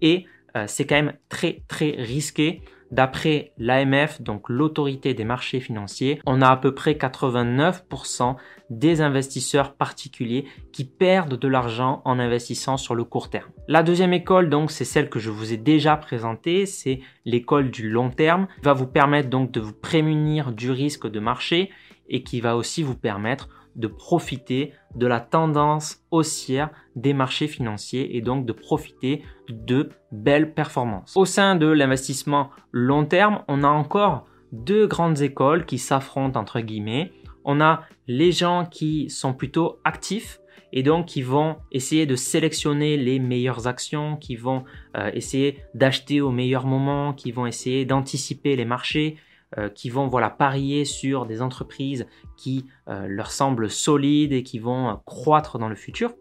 Et 0.00 0.26
euh, 0.56 0.64
c'est 0.66 0.86
quand 0.86 0.96
même 0.96 1.14
très 1.28 1.62
très 1.68 1.90
risqué. 1.90 2.62
D'après 2.90 3.52
l'AMF, 3.56 4.20
donc 4.20 4.48
l'autorité 4.48 5.14
des 5.14 5.22
marchés 5.22 5.60
financiers, 5.60 6.20
on 6.26 6.42
a 6.42 6.48
à 6.48 6.56
peu 6.56 6.74
près 6.74 6.94
89% 6.94 8.34
des 8.68 9.00
investisseurs 9.00 9.74
particuliers 9.74 10.44
qui 10.72 10.84
perdent 10.84 11.38
de 11.38 11.48
l'argent 11.48 12.02
en 12.04 12.18
investissant 12.18 12.76
sur 12.76 12.96
le 12.96 13.04
court 13.04 13.30
terme. 13.30 13.48
La 13.68 13.84
deuxième 13.84 14.12
école, 14.12 14.50
donc, 14.50 14.72
c'est 14.72 14.84
celle 14.84 15.08
que 15.08 15.20
je 15.20 15.30
vous 15.30 15.52
ai 15.52 15.56
déjà 15.56 15.96
présentée, 15.96 16.66
c'est 16.66 17.00
l'école 17.24 17.70
du 17.70 17.88
long 17.88 18.10
terme, 18.10 18.48
qui 18.56 18.64
va 18.64 18.72
vous 18.72 18.88
permettre 18.88 19.30
donc 19.30 19.52
de 19.52 19.60
vous 19.60 19.72
prémunir 19.72 20.50
du 20.50 20.72
risque 20.72 21.08
de 21.08 21.20
marché 21.20 21.70
et 22.08 22.24
qui 22.24 22.40
va 22.40 22.56
aussi 22.56 22.82
vous 22.82 22.96
permettre 22.96 23.48
de 23.80 23.86
profiter 23.86 24.72
de 24.94 25.06
la 25.06 25.20
tendance 25.20 26.04
haussière 26.10 26.70
des 26.94 27.12
marchés 27.12 27.48
financiers 27.48 28.16
et 28.16 28.20
donc 28.20 28.46
de 28.46 28.52
profiter 28.52 29.22
de 29.48 29.88
belles 30.12 30.54
performances. 30.54 31.16
Au 31.16 31.24
sein 31.24 31.56
de 31.56 31.66
l'investissement 31.66 32.50
long 32.72 33.04
terme, 33.04 33.42
on 33.48 33.64
a 33.64 33.68
encore 33.68 34.26
deux 34.52 34.86
grandes 34.86 35.20
écoles 35.20 35.64
qui 35.64 35.78
s'affrontent 35.78 36.38
entre 36.38 36.60
guillemets. 36.60 37.12
On 37.44 37.60
a 37.60 37.82
les 38.06 38.32
gens 38.32 38.66
qui 38.66 39.08
sont 39.08 39.32
plutôt 39.32 39.78
actifs 39.84 40.40
et 40.72 40.82
donc 40.82 41.06
qui 41.06 41.22
vont 41.22 41.56
essayer 41.72 42.06
de 42.06 42.16
sélectionner 42.16 42.96
les 42.96 43.18
meilleures 43.18 43.66
actions, 43.66 44.16
qui 44.16 44.36
vont 44.36 44.64
euh, 44.96 45.10
essayer 45.14 45.58
d'acheter 45.74 46.20
au 46.20 46.30
meilleur 46.30 46.66
moment, 46.66 47.12
qui 47.12 47.32
vont 47.32 47.46
essayer 47.46 47.84
d'anticiper 47.84 48.54
les 48.56 48.64
marchés, 48.64 49.16
euh, 49.58 49.68
qui 49.68 49.90
vont 49.90 50.06
voilà 50.06 50.30
parier 50.30 50.84
sur 50.84 51.26
des 51.26 51.42
entreprises 51.42 52.06
qui 52.36 52.66
euh, 52.88 53.08
leur 53.08 53.32
semblent 53.32 53.68
solides 53.68 54.32
et 54.32 54.44
qui 54.44 54.60
vont 54.60 54.90
euh, 54.90 54.94
croître 55.06 55.58
dans 55.58 55.68
le 55.68 55.74
futur. 55.74 56.14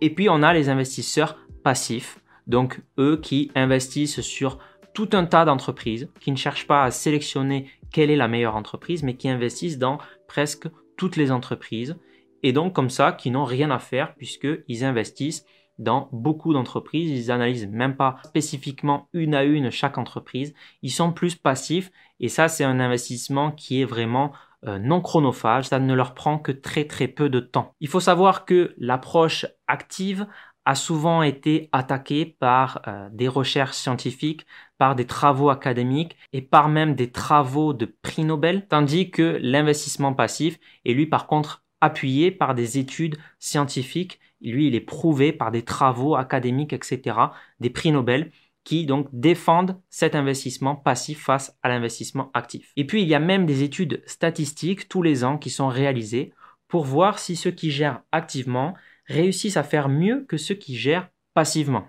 Et 0.00 0.10
puis 0.10 0.28
on 0.28 0.42
a 0.42 0.52
les 0.52 0.68
investisseurs 0.68 1.38
passifs, 1.62 2.18
donc 2.48 2.80
eux 2.98 3.16
qui 3.22 3.52
investissent 3.54 4.22
sur 4.22 4.58
tout 4.92 5.08
un 5.12 5.24
tas 5.24 5.44
d'entreprises, 5.44 6.10
qui 6.18 6.32
ne 6.32 6.36
cherchent 6.36 6.66
pas 6.66 6.82
à 6.82 6.90
sélectionner 6.90 7.70
quelle 7.92 8.10
est 8.10 8.16
la 8.16 8.26
meilleure 8.26 8.56
entreprise, 8.56 9.04
mais 9.04 9.14
qui 9.14 9.28
investissent 9.28 9.78
dans 9.78 9.98
presque 10.26 10.66
toutes 10.96 11.14
les 11.14 11.30
entreprises, 11.30 11.96
et 12.42 12.52
donc 12.52 12.72
comme 12.72 12.90
ça, 12.90 13.12
qui 13.12 13.30
n'ont 13.30 13.44
rien 13.44 13.70
à 13.70 13.78
faire 13.78 14.16
puisqu'ils 14.16 14.84
investissent 14.84 15.44
dans 15.78 16.08
beaucoup 16.12 16.52
d'entreprises. 16.52 17.10
Ils 17.10 17.30
analysent 17.30 17.68
même 17.68 17.96
pas 17.96 18.16
spécifiquement 18.24 19.08
une 19.12 19.34
à 19.34 19.44
une 19.44 19.70
chaque 19.70 19.98
entreprise. 19.98 20.54
Ils 20.82 20.90
sont 20.90 21.12
plus 21.12 21.34
passifs 21.34 21.90
et 22.20 22.28
ça, 22.28 22.48
c'est 22.48 22.64
un 22.64 22.80
investissement 22.80 23.50
qui 23.50 23.80
est 23.80 23.84
vraiment 23.84 24.32
euh, 24.66 24.78
non 24.78 25.00
chronophage. 25.00 25.66
Ça 25.66 25.78
ne 25.78 25.94
leur 25.94 26.14
prend 26.14 26.38
que 26.38 26.52
très 26.52 26.84
très 26.84 27.08
peu 27.08 27.28
de 27.28 27.40
temps. 27.40 27.74
Il 27.80 27.88
faut 27.88 28.00
savoir 28.00 28.44
que 28.44 28.74
l'approche 28.78 29.46
active 29.66 30.26
a 30.64 30.74
souvent 30.74 31.22
été 31.22 31.68
attaquée 31.72 32.24
par 32.38 32.82
euh, 32.86 33.08
des 33.10 33.26
recherches 33.28 33.76
scientifiques, 33.76 34.46
par 34.78 34.94
des 34.94 35.06
travaux 35.06 35.50
académiques 35.50 36.16
et 36.32 36.42
par 36.42 36.68
même 36.68 36.94
des 36.94 37.10
travaux 37.10 37.72
de 37.72 37.86
prix 38.02 38.24
Nobel, 38.24 38.66
tandis 38.68 39.10
que 39.10 39.38
l'investissement 39.42 40.14
passif 40.14 40.58
est 40.84 40.92
lui 40.92 41.06
par 41.06 41.26
contre 41.26 41.64
appuyé 41.80 42.30
par 42.30 42.54
des 42.54 42.78
études 42.78 43.18
scientifiques 43.40 44.20
lui, 44.50 44.68
il 44.68 44.74
est 44.74 44.80
prouvé 44.80 45.32
par 45.32 45.50
des 45.50 45.62
travaux 45.62 46.16
académiques, 46.16 46.72
etc., 46.72 47.16
des 47.60 47.70
prix 47.70 47.92
Nobel, 47.92 48.32
qui 48.64 48.86
donc 48.86 49.08
défendent 49.12 49.80
cet 49.90 50.14
investissement 50.14 50.76
passif 50.76 51.24
face 51.24 51.56
à 51.62 51.68
l'investissement 51.68 52.30
actif. 52.34 52.72
Et 52.76 52.86
puis, 52.86 53.02
il 53.02 53.08
y 53.08 53.14
a 53.14 53.20
même 53.20 53.46
des 53.46 53.62
études 53.62 54.02
statistiques 54.06 54.88
tous 54.88 55.02
les 55.02 55.24
ans 55.24 55.38
qui 55.38 55.50
sont 55.50 55.68
réalisées 55.68 56.32
pour 56.68 56.84
voir 56.84 57.18
si 57.18 57.36
ceux 57.36 57.50
qui 57.50 57.70
gèrent 57.70 58.02
activement 58.12 58.74
réussissent 59.06 59.56
à 59.56 59.62
faire 59.62 59.88
mieux 59.88 60.24
que 60.28 60.36
ceux 60.36 60.54
qui 60.54 60.76
gèrent 60.76 61.08
passivement. 61.34 61.88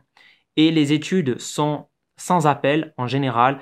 Et 0.56 0.72
les 0.72 0.94
études 0.94 1.40
sont 1.40 1.88
sans 2.18 2.48
appel 2.48 2.94
en 2.98 3.08
général. 3.08 3.60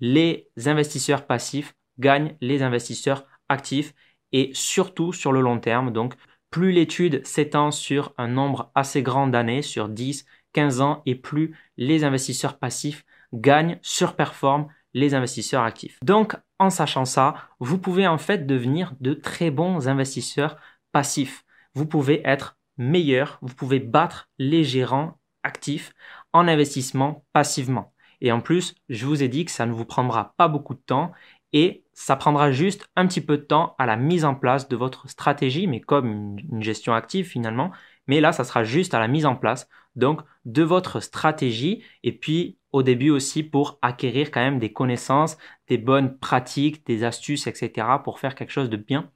Les 0.00 0.48
investisseurs 0.66 1.26
passifs 1.26 1.74
gagnent 1.98 2.36
les 2.40 2.62
investisseurs 2.62 3.26
actifs 3.48 3.94
et 4.32 4.50
surtout 4.54 5.12
sur 5.12 5.32
le 5.32 5.40
long 5.40 5.58
terme. 5.58 5.92
Donc, 5.92 6.14
plus 6.52 6.70
l'étude 6.70 7.26
s'étend 7.26 7.72
sur 7.72 8.12
un 8.18 8.28
nombre 8.28 8.70
assez 8.76 9.02
grand 9.02 9.26
d'années, 9.26 9.62
sur 9.62 9.88
10, 9.88 10.26
15 10.52 10.80
ans, 10.82 11.02
et 11.06 11.16
plus 11.16 11.56
les 11.78 12.04
investisseurs 12.04 12.58
passifs 12.58 13.04
gagnent, 13.32 13.78
surperforment 13.82 14.68
les 14.94 15.14
investisseurs 15.14 15.64
actifs. 15.64 15.98
Donc, 16.04 16.36
en 16.58 16.68
sachant 16.70 17.06
ça, 17.06 17.34
vous 17.58 17.78
pouvez 17.78 18.06
en 18.06 18.18
fait 18.18 18.46
devenir 18.46 18.92
de 19.00 19.14
très 19.14 19.50
bons 19.50 19.88
investisseurs 19.88 20.56
passifs. 20.92 21.44
Vous 21.74 21.86
pouvez 21.86 22.20
être 22.24 22.58
meilleur, 22.76 23.38
vous 23.40 23.54
pouvez 23.54 23.80
battre 23.80 24.28
les 24.38 24.62
gérants 24.62 25.18
actifs 25.42 25.92
en 26.34 26.46
investissement 26.46 27.24
passivement. 27.32 27.94
Et 28.20 28.30
en 28.30 28.40
plus, 28.40 28.74
je 28.90 29.06
vous 29.06 29.22
ai 29.22 29.28
dit 29.28 29.46
que 29.46 29.50
ça 29.50 29.66
ne 29.66 29.72
vous 29.72 29.86
prendra 29.86 30.34
pas 30.36 30.48
beaucoup 30.48 30.74
de 30.74 30.80
temps 30.80 31.12
et 31.52 31.84
ça 31.92 32.16
prendra 32.16 32.50
juste 32.50 32.88
un 32.96 33.06
petit 33.06 33.20
peu 33.20 33.36
de 33.36 33.42
temps 33.42 33.74
à 33.78 33.86
la 33.86 33.96
mise 33.96 34.24
en 34.24 34.34
place 34.34 34.68
de 34.68 34.76
votre 34.76 35.08
stratégie, 35.08 35.66
mais 35.66 35.80
comme 35.80 36.38
une, 36.38 36.62
gestion 36.62 36.94
active 36.94 37.26
finalement. 37.26 37.70
Mais 38.06 38.20
là, 38.20 38.32
ça 38.32 38.44
sera 38.44 38.64
juste 38.64 38.94
à 38.94 38.98
la 39.00 39.08
mise 39.08 39.26
en 39.26 39.36
place 39.36 39.68
donc 39.94 40.22
de 40.46 40.62
votre 40.62 41.00
stratégie 41.00 41.84
et 42.02 42.12
puis 42.12 42.58
au 42.72 42.82
début 42.82 43.10
aussi 43.10 43.42
pour 43.42 43.78
acquérir 43.82 44.30
quand 44.30 44.40
même 44.40 44.58
des 44.58 44.72
connaissances, 44.72 45.36
des 45.68 45.76
bonnes 45.76 46.18
pratiques, 46.18 46.86
des 46.86 47.04
astuces, 47.04 47.46
etc. 47.46 47.86
pour 48.02 48.18
faire 48.18 48.34
quelque 48.34 48.50
chose 48.52 48.70
de 48.70 48.78
bien. 48.78 49.10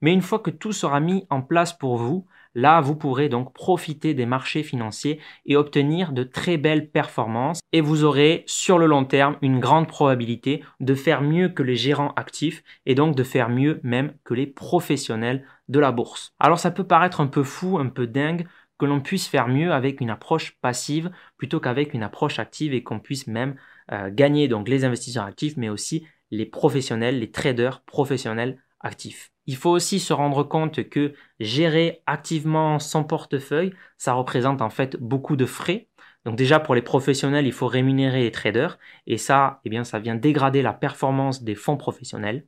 Mais 0.00 0.12
une 0.12 0.22
fois 0.22 0.40
que 0.40 0.50
tout 0.50 0.72
sera 0.72 1.00
mis 1.00 1.26
en 1.30 1.42
place 1.42 1.72
pour 1.72 1.96
vous, 1.96 2.26
Là, 2.56 2.80
vous 2.80 2.96
pourrez 2.96 3.28
donc 3.28 3.52
profiter 3.52 4.14
des 4.14 4.24
marchés 4.24 4.62
financiers 4.62 5.20
et 5.44 5.56
obtenir 5.56 6.12
de 6.12 6.22
très 6.22 6.56
belles 6.56 6.90
performances 6.90 7.60
et 7.74 7.82
vous 7.82 8.02
aurez 8.02 8.44
sur 8.46 8.78
le 8.78 8.86
long 8.86 9.04
terme 9.04 9.36
une 9.42 9.60
grande 9.60 9.88
probabilité 9.88 10.64
de 10.80 10.94
faire 10.94 11.20
mieux 11.20 11.50
que 11.50 11.62
les 11.62 11.76
gérants 11.76 12.14
actifs 12.16 12.64
et 12.86 12.94
donc 12.94 13.14
de 13.14 13.24
faire 13.24 13.50
mieux 13.50 13.78
même 13.82 14.14
que 14.24 14.32
les 14.32 14.46
professionnels 14.46 15.44
de 15.68 15.78
la 15.78 15.92
bourse. 15.92 16.32
Alors 16.40 16.58
ça 16.58 16.70
peut 16.70 16.86
paraître 16.86 17.20
un 17.20 17.26
peu 17.26 17.42
fou, 17.42 17.76
un 17.76 17.90
peu 17.90 18.06
dingue 18.06 18.46
que 18.78 18.86
l'on 18.86 19.02
puisse 19.02 19.28
faire 19.28 19.48
mieux 19.48 19.70
avec 19.70 20.00
une 20.00 20.08
approche 20.08 20.56
passive 20.62 21.10
plutôt 21.36 21.60
qu'avec 21.60 21.92
une 21.92 22.02
approche 22.02 22.38
active 22.38 22.72
et 22.72 22.82
qu'on 22.82 23.00
puisse 23.00 23.26
même 23.26 23.56
euh, 23.92 24.08
gagner 24.10 24.48
donc 24.48 24.66
les 24.66 24.86
investisseurs 24.86 25.24
actifs, 25.24 25.58
mais 25.58 25.68
aussi 25.68 26.06
les 26.30 26.46
professionnels, 26.46 27.18
les 27.18 27.30
traders 27.30 27.82
professionnels 27.82 28.58
actifs. 28.80 29.30
Il 29.46 29.56
faut 29.56 29.70
aussi 29.70 30.00
se 30.00 30.12
rendre 30.12 30.42
compte 30.42 30.88
que 30.88 31.14
gérer 31.40 32.02
activement 32.06 32.78
son 32.78 33.04
portefeuille, 33.04 33.72
ça 33.98 34.12
représente 34.14 34.62
en 34.62 34.70
fait 34.70 34.96
beaucoup 34.96 35.36
de 35.36 35.46
frais. 35.46 35.88
Donc 36.24 36.36
déjà 36.36 36.58
pour 36.58 36.74
les 36.74 36.82
professionnels, 36.82 37.46
il 37.46 37.52
faut 37.52 37.68
rémunérer 37.68 38.22
les 38.22 38.32
traders 38.32 38.78
et 39.06 39.18
ça, 39.18 39.60
eh 39.64 39.70
bien, 39.70 39.84
ça 39.84 40.00
vient 40.00 40.16
dégrader 40.16 40.62
la 40.62 40.72
performance 40.72 41.42
des 41.44 41.54
fonds 41.54 41.76
professionnels. 41.76 42.46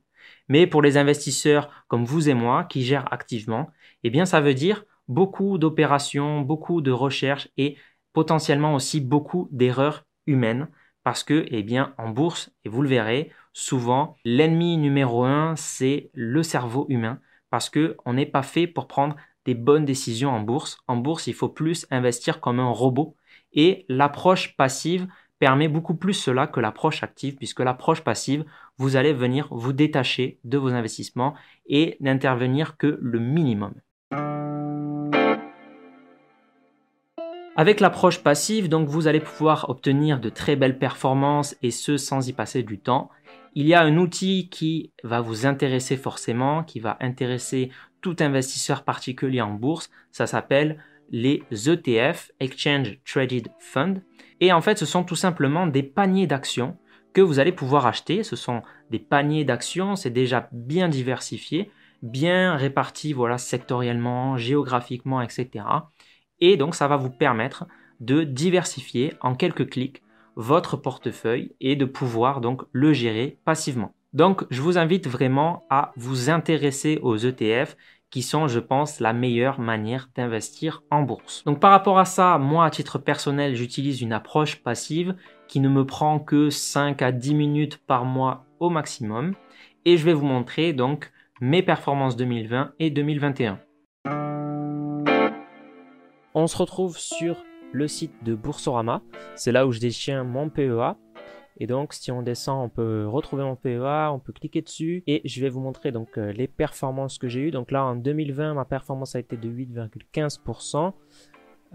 Mais 0.49 0.67
pour 0.67 0.81
les 0.81 0.97
investisseurs 0.97 1.69
comme 1.87 2.05
vous 2.05 2.29
et 2.29 2.33
moi 2.33 2.65
qui 2.65 2.83
gèrent 2.83 3.11
activement, 3.13 3.71
eh 4.03 4.09
bien, 4.09 4.25
ça 4.25 4.41
veut 4.41 4.53
dire 4.53 4.83
beaucoup 5.07 5.57
d'opérations, 5.57 6.41
beaucoup 6.41 6.81
de 6.81 6.91
recherches 6.91 7.49
et 7.57 7.77
potentiellement 8.13 8.75
aussi 8.75 9.01
beaucoup 9.01 9.47
d'erreurs 9.51 10.05
humaines 10.27 10.67
parce 11.03 11.23
que, 11.23 11.45
eh 11.49 11.63
bien, 11.63 11.93
en 11.97 12.09
bourse, 12.09 12.51
et 12.65 12.69
vous 12.69 12.81
le 12.81 12.89
verrez, 12.89 13.31
souvent, 13.53 14.15
l'ennemi 14.25 14.77
numéro 14.77 15.23
un, 15.23 15.55
c'est 15.55 16.09
le 16.13 16.43
cerveau 16.43 16.85
humain, 16.89 17.19
parce 17.49 17.69
que 17.69 17.97
on 18.05 18.13
n'est 18.13 18.25
pas 18.25 18.43
fait 18.43 18.67
pour 18.67 18.87
prendre 18.87 19.15
des 19.45 19.55
bonnes 19.55 19.85
décisions 19.85 20.29
en 20.29 20.41
bourse. 20.41 20.77
En 20.87 20.97
bourse, 20.97 21.27
il 21.27 21.33
faut 21.33 21.49
plus 21.49 21.87
investir 21.91 22.39
comme 22.39 22.59
un 22.59 22.69
robot, 22.69 23.15
et 23.53 23.85
l'approche 23.89 24.55
passive 24.55 25.07
permet 25.39 25.69
beaucoup 25.69 25.95
plus 25.95 26.13
cela 26.13 26.47
que 26.47 26.59
l'approche 26.59 27.01
active, 27.01 27.35
puisque 27.35 27.61
l'approche 27.61 28.01
passive, 28.01 28.43
vous 28.77 28.95
allez 28.95 29.13
venir 29.13 29.47
vous 29.51 29.73
détacher 29.73 30.39
de 30.43 30.57
vos 30.57 30.73
investissements 30.73 31.33
et 31.65 31.97
n'intervenir 32.01 32.77
que 32.77 32.97
le 33.01 33.19
minimum. 33.19 33.73
Avec 37.55 37.81
l'approche 37.81 38.19
passive, 38.19 38.69
donc 38.69 38.87
vous 38.87 39.07
allez 39.07 39.19
pouvoir 39.19 39.69
obtenir 39.69 40.21
de 40.21 40.29
très 40.29 40.55
belles 40.55 40.79
performances 40.79 41.57
et 41.61 41.71
ce 41.71 41.97
sans 41.97 42.29
y 42.29 42.31
passer 42.31 42.63
du 42.63 42.79
temps. 42.79 43.09
Il 43.55 43.67
y 43.67 43.73
a 43.73 43.81
un 43.81 43.97
outil 43.97 44.49
qui 44.49 44.91
va 45.03 45.21
vous 45.21 45.45
intéresser 45.45 45.97
forcément, 45.97 46.63
qui 46.63 46.79
va 46.79 46.97
intéresser 47.01 47.71
tout 48.01 48.15
investisseur 48.19 48.83
particulier 48.83 49.41
en 49.41 49.53
bourse. 49.53 49.89
Ça 50.11 50.27
s'appelle 50.27 50.81
les 51.11 51.43
ETF, 51.51 52.31
Exchange 52.39 52.99
Traded 53.05 53.49
Fund. 53.59 54.01
Et 54.39 54.53
en 54.53 54.61
fait, 54.61 54.77
ce 54.77 54.85
sont 54.85 55.03
tout 55.03 55.15
simplement 55.15 55.67
des 55.67 55.83
paniers 55.83 56.27
d'actions 56.27 56.77
que 57.13 57.21
vous 57.21 57.39
allez 57.39 57.51
pouvoir 57.51 57.85
acheter. 57.87 58.23
Ce 58.23 58.35
sont 58.35 58.61
des 58.91 58.99
paniers 58.99 59.45
d'actions, 59.45 59.95
c'est 59.95 60.11
déjà 60.11 60.47
bien 60.51 60.87
diversifié, 60.87 61.71
bien 62.03 62.55
réparti, 62.55 63.13
voilà, 63.13 63.37
sectoriellement, 63.37 64.37
géographiquement, 64.37 65.21
etc. 65.21 65.65
Et 66.39 66.55
donc, 66.55 66.75
ça 66.75 66.87
va 66.87 66.97
vous 66.97 67.09
permettre 67.09 67.65
de 67.99 68.23
diversifier 68.23 69.13
en 69.21 69.35
quelques 69.35 69.69
clics 69.69 70.03
votre 70.35 70.77
portefeuille 70.77 71.53
et 71.59 71.75
de 71.75 71.85
pouvoir 71.85 72.41
donc 72.41 72.63
le 72.71 72.93
gérer 72.93 73.39
passivement. 73.45 73.93
Donc, 74.13 74.45
je 74.49 74.61
vous 74.61 74.77
invite 74.77 75.07
vraiment 75.07 75.65
à 75.69 75.91
vous 75.95 76.29
intéresser 76.29 76.99
aux 77.03 77.17
ETF 77.17 77.75
qui 78.09 78.23
sont, 78.23 78.47
je 78.47 78.59
pense, 78.59 78.99
la 78.99 79.13
meilleure 79.13 79.59
manière 79.59 80.09
d'investir 80.15 80.81
en 80.89 81.03
bourse. 81.03 81.43
Donc, 81.43 81.59
par 81.59 81.71
rapport 81.71 81.99
à 81.99 82.05
ça, 82.05 82.39
moi, 82.39 82.65
à 82.65 82.71
titre 82.71 82.97
personnel, 82.97 83.55
j'utilise 83.55 84.01
une 84.01 84.13
approche 84.13 84.63
passive 84.63 85.15
qui 85.47 85.59
ne 85.59 85.69
me 85.69 85.85
prend 85.85 86.19
que 86.19 86.49
5 86.49 87.01
à 87.01 87.11
10 87.11 87.35
minutes 87.35 87.77
par 87.85 88.05
mois 88.05 88.45
au 88.59 88.69
maximum. 88.69 89.35
Et 89.85 89.97
je 89.97 90.05
vais 90.05 90.13
vous 90.13 90.25
montrer 90.25 90.73
donc 90.73 91.11
mes 91.39 91.61
performances 91.61 92.15
2020 92.15 92.73
et 92.79 92.89
2021. 92.89 93.59
On 96.33 96.47
se 96.47 96.57
retrouve 96.57 96.97
sur 96.97 97.37
le 97.71 97.87
site 97.87 98.13
de 98.23 98.35
Boursorama. 98.35 99.01
C'est 99.35 99.51
là 99.51 99.67
où 99.67 99.71
je 99.71 99.79
détiens 99.79 100.23
mon 100.23 100.49
PEA. 100.49 100.95
Et 101.61 101.67
donc, 101.67 101.93
si 101.93 102.11
on 102.11 102.21
descend, 102.21 102.65
on 102.65 102.69
peut 102.69 103.05
retrouver 103.05 103.43
mon 103.43 103.55
PEA, 103.55 104.11
on 104.13 104.19
peut 104.19 104.31
cliquer 104.31 104.61
dessus 104.61 105.03
et 105.07 105.21
je 105.25 105.41
vais 105.41 105.49
vous 105.49 105.59
montrer 105.59 105.91
donc 105.91 106.17
euh, 106.17 106.31
les 106.31 106.47
performances 106.47 107.17
que 107.17 107.27
j'ai 107.27 107.41
eues. 107.41 107.51
Donc 107.51 107.71
là, 107.71 107.83
en 107.83 107.95
2020, 107.95 108.53
ma 108.53 108.65
performance 108.65 109.15
a 109.15 109.19
été 109.19 109.35
de 109.35 109.49
8,15%. 109.49 110.93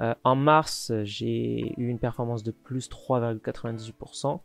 Euh, 0.01 0.15
en 0.25 0.35
mars, 0.35 0.91
j'ai 1.05 1.73
eu 1.77 1.89
une 1.89 1.99
performance 1.99 2.43
de 2.43 2.51
plus 2.51 2.89
3,98%. 2.89 4.41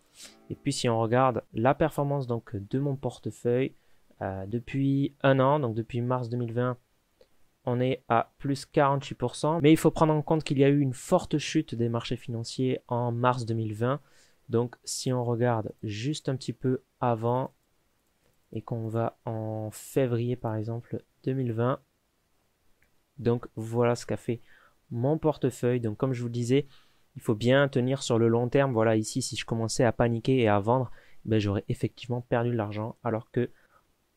Et 0.50 0.56
puis, 0.56 0.74
si 0.74 0.90
on 0.90 1.00
regarde 1.00 1.44
la 1.54 1.74
performance 1.74 2.28
donc 2.28 2.56
de 2.56 2.80
mon 2.80 2.98
portefeuille 2.98 3.74
euh, 4.22 4.46
depuis 4.46 5.16
un 5.24 5.40
an, 5.40 5.60
donc 5.60 5.74
depuis 5.74 6.02
mars 6.02 6.28
2020 6.30 6.78
on 7.66 7.80
est 7.80 8.04
à 8.08 8.34
plus 8.38 8.66
48%. 8.66 9.60
Mais 9.62 9.72
il 9.72 9.78
faut 9.78 9.92
prendre 9.92 10.14
en 10.14 10.22
compte 10.22 10.44
qu'il 10.44 10.60
y 10.60 10.64
a 10.64 10.70
eu 10.70 10.80
une 10.80 10.94
forte 10.94 11.38
chute 11.38 11.76
des 11.76 11.90
marchés 11.90 12.18
financiers 12.18 12.80
en 12.88 13.12
mars 13.12 13.46
2020. 13.46 14.00
Donc 14.50 14.76
si 14.84 15.14
on 15.14 15.24
regarde 15.24 15.74
juste 15.84 16.30
un 16.30 16.36
petit 16.36 16.54
peu 16.54 16.82
avant 17.00 17.54
et 18.52 18.62
qu'on 18.62 18.88
va 18.88 19.20
en 19.26 19.70
février 19.72 20.36
par 20.36 20.56
exemple 20.56 21.04
2020, 21.24 21.80
donc 23.20 23.48
voilà 23.56 23.96
ce 23.96 24.06
qu'a 24.06 24.18
fait 24.18 24.42
mon 24.90 25.18
portefeuille. 25.18 25.82
Donc 25.82 25.98
comme 25.98 26.14
je 26.14 26.24
vous 26.24 26.30
disais, 26.30 26.66
il 27.16 27.22
faut 27.22 27.36
bien 27.36 27.68
tenir 27.68 28.02
sur 28.02 28.18
le 28.18 28.28
long 28.28 28.50
terme. 28.50 28.74
Voilà 28.74 28.96
ici 28.96 29.22
si 29.22 29.36
je 29.36 29.46
commençais 29.46 29.84
à 29.84 29.92
paniquer 29.92 30.40
et 30.40 30.48
à 30.48 30.60
vendre, 30.60 30.90
ben, 31.26 31.40
j'aurais 31.40 31.66
effectivement 31.68 32.22
perdu 32.22 32.50
de 32.52 32.56
l'argent 32.56 32.96
alors 33.04 33.30
que 33.30 33.52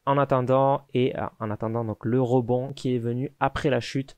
en 0.06 0.18
attendant 0.18 0.86
et 0.94 1.16
euh, 1.16 1.26
en 1.38 1.50
attendant 1.50 1.84
donc 1.84 2.04
le 2.04 2.20
rebond 2.20 2.72
qui 2.72 2.94
est 2.94 2.98
venu 2.98 3.32
après 3.40 3.70
la 3.70 3.80
chute, 3.80 4.16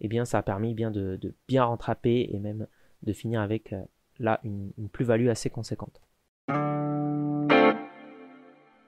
eh 0.00 0.08
bien 0.08 0.24
ça 0.24 0.38
a 0.38 0.42
permis 0.42 0.74
bien 0.74 0.90
de, 0.90 1.18
bien 1.48 1.64
rattraper 1.64 2.28
et 2.32 2.38
même 2.38 2.66
de 3.02 3.12
finir 3.12 3.40
avec 3.40 3.72
euh, 3.72 3.82
là 4.18 4.40
une, 4.44 4.72
plus-value 4.92 5.28
assez 5.28 5.50
conséquente. 5.50 6.00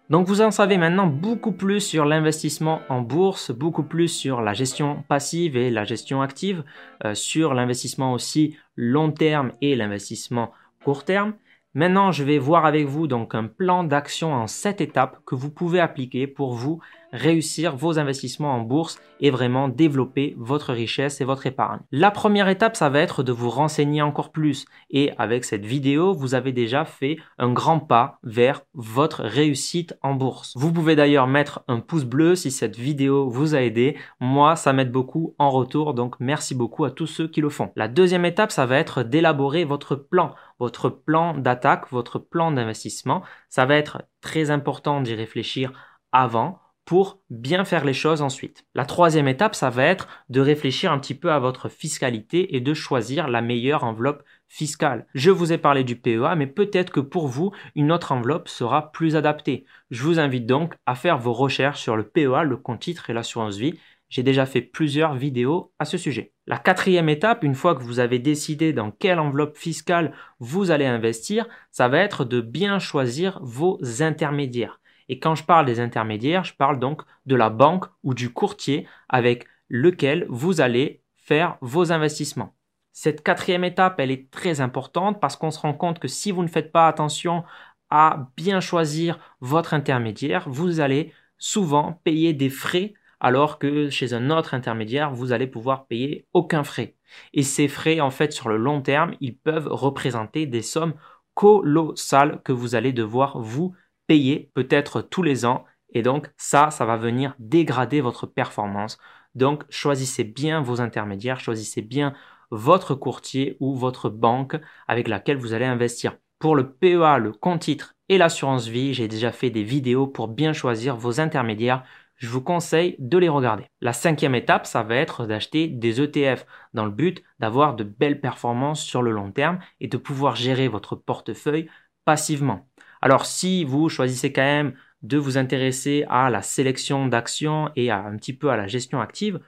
Donc 0.08 0.28
vous 0.28 0.40
en 0.40 0.52
savez 0.52 0.78
maintenant 0.78 1.08
beaucoup 1.08 1.50
plus 1.50 1.80
sur 1.80 2.04
l'investissement 2.04 2.80
en 2.88 3.00
bourse, 3.00 3.50
beaucoup 3.50 3.82
plus 3.82 4.06
sur 4.06 4.40
la 4.40 4.52
gestion 4.52 5.02
passive 5.08 5.56
et 5.56 5.68
la 5.68 5.82
gestion 5.82 6.22
active, 6.22 6.62
euh, 7.04 7.14
sur 7.14 7.54
l'investissement 7.54 8.12
aussi 8.12 8.56
long 8.76 9.10
terme 9.10 9.52
et 9.62 9.74
l'investissement 9.74 10.52
court 10.84 11.04
terme. 11.04 11.34
Maintenant, 11.76 12.10
je 12.10 12.24
vais 12.24 12.38
voir 12.38 12.64
avec 12.64 12.86
vous 12.86 13.06
donc 13.06 13.34
un 13.34 13.44
plan 13.44 13.84
d'action 13.84 14.32
en 14.32 14.46
7 14.46 14.80
étapes 14.80 15.18
que 15.26 15.34
vous 15.34 15.50
pouvez 15.50 15.78
appliquer 15.78 16.26
pour 16.26 16.54
vous 16.54 16.80
réussir 17.16 17.76
vos 17.76 17.98
investissements 17.98 18.54
en 18.54 18.60
bourse 18.60 18.98
et 19.20 19.30
vraiment 19.30 19.68
développer 19.68 20.34
votre 20.38 20.72
richesse 20.72 21.20
et 21.20 21.24
votre 21.24 21.46
épargne. 21.46 21.80
La 21.90 22.10
première 22.10 22.48
étape, 22.48 22.76
ça 22.76 22.88
va 22.88 23.00
être 23.00 23.22
de 23.22 23.32
vous 23.32 23.50
renseigner 23.50 24.02
encore 24.02 24.30
plus. 24.30 24.66
Et 24.90 25.12
avec 25.18 25.44
cette 25.44 25.64
vidéo, 25.64 26.12
vous 26.12 26.34
avez 26.34 26.52
déjà 26.52 26.84
fait 26.84 27.16
un 27.38 27.52
grand 27.52 27.80
pas 27.80 28.18
vers 28.22 28.62
votre 28.74 29.22
réussite 29.22 29.94
en 30.02 30.14
bourse. 30.14 30.52
Vous 30.56 30.72
pouvez 30.72 30.96
d'ailleurs 30.96 31.26
mettre 31.26 31.64
un 31.68 31.80
pouce 31.80 32.04
bleu 32.04 32.34
si 32.34 32.50
cette 32.50 32.76
vidéo 32.76 33.28
vous 33.28 33.54
a 33.54 33.62
aidé. 33.62 33.96
Moi, 34.20 34.56
ça 34.56 34.72
m'aide 34.72 34.92
beaucoup 34.92 35.34
en 35.38 35.50
retour, 35.50 35.94
donc 35.94 36.16
merci 36.20 36.54
beaucoup 36.54 36.84
à 36.84 36.90
tous 36.90 37.06
ceux 37.06 37.28
qui 37.28 37.40
le 37.40 37.48
font. 37.48 37.72
La 37.74 37.88
deuxième 37.88 38.24
étape, 38.24 38.52
ça 38.52 38.66
va 38.66 38.76
être 38.76 39.02
d'élaborer 39.02 39.64
votre 39.64 39.96
plan 39.96 40.34
votre 40.58 40.88
plan 40.88 41.34
d'attaque, 41.34 41.90
votre 41.90 42.18
plan 42.18 42.50
d'investissement. 42.50 43.22
Ça 43.48 43.66
va 43.66 43.76
être 43.76 44.02
très 44.20 44.50
important 44.50 45.00
d'y 45.00 45.14
réfléchir 45.14 45.72
avant 46.12 46.60
pour 46.86 47.20
bien 47.30 47.64
faire 47.64 47.84
les 47.84 47.92
choses 47.92 48.22
ensuite. 48.22 48.64
La 48.74 48.86
troisième 48.86 49.26
étape, 49.26 49.56
ça 49.56 49.70
va 49.70 49.84
être 49.84 50.08
de 50.30 50.40
réfléchir 50.40 50.92
un 50.92 50.98
petit 50.98 51.16
peu 51.16 51.32
à 51.32 51.40
votre 51.40 51.68
fiscalité 51.68 52.54
et 52.56 52.60
de 52.60 52.74
choisir 52.74 53.28
la 53.28 53.42
meilleure 53.42 53.82
enveloppe 53.84 54.22
fiscale. 54.48 55.06
Je 55.12 55.32
vous 55.32 55.52
ai 55.52 55.58
parlé 55.58 55.82
du 55.82 55.96
PEA, 55.96 56.36
mais 56.36 56.46
peut-être 56.46 56.92
que 56.92 57.00
pour 57.00 57.26
vous, 57.26 57.50
une 57.74 57.90
autre 57.90 58.12
enveloppe 58.12 58.48
sera 58.48 58.92
plus 58.92 59.16
adaptée. 59.16 59.66
Je 59.90 60.04
vous 60.04 60.20
invite 60.20 60.46
donc 60.46 60.74
à 60.86 60.94
faire 60.94 61.18
vos 61.18 61.32
recherches 61.32 61.82
sur 61.82 61.96
le 61.96 62.08
PEA, 62.08 62.44
le 62.44 62.56
compte 62.56 62.80
titre 62.80 63.10
et 63.10 63.12
l'assurance 63.12 63.56
vie. 63.56 63.74
J'ai 64.08 64.22
déjà 64.22 64.46
fait 64.46 64.62
plusieurs 64.62 65.16
vidéos 65.16 65.72
à 65.80 65.84
ce 65.84 65.98
sujet. 65.98 66.32
La 66.46 66.58
quatrième 66.58 67.08
étape, 67.08 67.42
une 67.42 67.56
fois 67.56 67.74
que 67.74 67.82
vous 67.82 67.98
avez 67.98 68.20
décidé 68.20 68.72
dans 68.72 68.92
quelle 68.92 69.18
enveloppe 69.18 69.56
fiscale 69.56 70.12
vous 70.38 70.70
allez 70.70 70.86
investir, 70.86 71.48
ça 71.72 71.88
va 71.88 71.98
être 71.98 72.24
de 72.24 72.40
bien 72.40 72.78
choisir 72.78 73.40
vos 73.42 73.80
intermédiaires. 73.98 74.80
Et 75.08 75.18
quand 75.18 75.34
je 75.34 75.44
parle 75.44 75.66
des 75.66 75.80
intermédiaires, 75.80 76.44
je 76.44 76.54
parle 76.54 76.78
donc 76.78 77.02
de 77.26 77.36
la 77.36 77.50
banque 77.50 77.86
ou 78.02 78.14
du 78.14 78.32
courtier 78.32 78.88
avec 79.08 79.46
lequel 79.68 80.26
vous 80.28 80.60
allez 80.60 81.02
faire 81.16 81.58
vos 81.60 81.92
investissements. 81.92 82.54
Cette 82.92 83.22
quatrième 83.22 83.64
étape, 83.64 84.00
elle 84.00 84.10
est 84.10 84.30
très 84.30 84.60
importante 84.60 85.20
parce 85.20 85.36
qu'on 85.36 85.50
se 85.50 85.58
rend 85.58 85.74
compte 85.74 85.98
que 85.98 86.08
si 86.08 86.32
vous 86.32 86.42
ne 86.42 86.48
faites 86.48 86.72
pas 86.72 86.88
attention 86.88 87.44
à 87.90 88.30
bien 88.36 88.60
choisir 88.60 89.18
votre 89.40 89.74
intermédiaire, 89.74 90.48
vous 90.48 90.80
allez 90.80 91.12
souvent 91.38 92.00
payer 92.04 92.32
des 92.32 92.50
frais 92.50 92.94
alors 93.20 93.58
que 93.58 93.90
chez 93.90 94.12
un 94.12 94.30
autre 94.30 94.54
intermédiaire, 94.54 95.10
vous 95.12 95.32
allez 95.32 95.46
pouvoir 95.46 95.86
payer 95.86 96.26
aucun 96.32 96.64
frais. 96.64 96.96
Et 97.32 97.42
ces 97.42 97.68
frais, 97.68 98.00
en 98.00 98.10
fait, 98.10 98.32
sur 98.32 98.48
le 98.48 98.56
long 98.56 98.82
terme, 98.82 99.14
ils 99.20 99.36
peuvent 99.36 99.68
représenter 99.70 100.46
des 100.46 100.62
sommes 100.62 100.94
colossales 101.34 102.40
que 102.44 102.52
vous 102.52 102.74
allez 102.74 102.92
devoir 102.92 103.38
vous 103.40 103.74
payer 104.06 104.50
peut-être 104.54 105.02
tous 105.02 105.22
les 105.22 105.44
ans 105.44 105.64
Et 105.90 106.02
donc 106.02 106.30
ça, 106.36 106.70
ça 106.70 106.84
va 106.84 106.96
venir 106.96 107.34
dégrader 107.38 108.00
votre 108.00 108.26
performance. 108.26 108.98
Donc 109.34 109.64
choisissez 109.70 110.24
bien 110.24 110.60
vos 110.62 110.80
intermédiaires, 110.80 111.40
choisissez 111.40 111.82
bien 111.82 112.14
votre 112.50 112.94
courtier 112.94 113.56
ou 113.60 113.74
votre 113.74 114.08
banque 114.10 114.56
avec 114.88 115.08
laquelle 115.08 115.38
vous 115.38 115.52
allez 115.52 115.64
investir. 115.64 116.16
Pour 116.38 116.54
le 116.56 116.72
PEA, 116.72 117.18
le 117.18 117.32
compte 117.32 117.62
titre 117.62 117.94
et 118.08 118.18
l'assurance 118.18 118.66
vie, 118.68 118.94
j'ai 118.94 119.08
déjà 119.08 119.32
fait 119.32 119.50
des 119.50 119.64
vidéos 119.64 120.06
pour 120.06 120.28
bien 120.28 120.52
choisir 120.52 120.96
vos 120.96 121.20
intermédiaires. 121.20 121.84
Je 122.16 122.28
vous 122.28 122.40
conseille 122.40 122.96
de 122.98 123.18
les 123.18 123.28
regarder. 123.28 123.66
La 123.80 123.92
cinquième 123.92 124.34
étape, 124.34 124.66
ça 124.66 124.82
va 124.82 124.96
être 124.96 125.26
d'acheter 125.26 125.68
des 125.68 126.00
ETF 126.00 126.46
dans 126.72 126.84
le 126.84 126.90
but 126.90 127.22
d'avoir 127.40 127.74
de 127.74 127.84
belles 127.84 128.20
performances 128.20 128.82
sur 128.82 129.02
le 129.02 129.10
long 129.10 129.32
terme 129.32 129.58
et 129.80 129.88
de 129.88 129.96
pouvoir 129.96 130.36
gérer 130.36 130.68
votre 130.68 130.96
portefeuille 130.96 131.68
passivement. 132.04 132.68
Alors 133.06 133.24
si 133.24 133.62
vous 133.62 133.88
choisissez 133.88 134.32
quand 134.32 134.42
même 134.42 134.74
de 135.02 135.16
vous 135.16 135.38
intéresser 135.38 136.04
à 136.08 136.28
la 136.28 136.42
sélection 136.42 137.06
d'actions 137.06 137.70
et 137.76 137.88
à 137.88 138.00
un 138.04 138.16
petit 138.16 138.32
peu 138.32 138.50
à 138.50 138.56
la 138.56 138.66
gestion 138.66 139.00
active, 139.00 139.38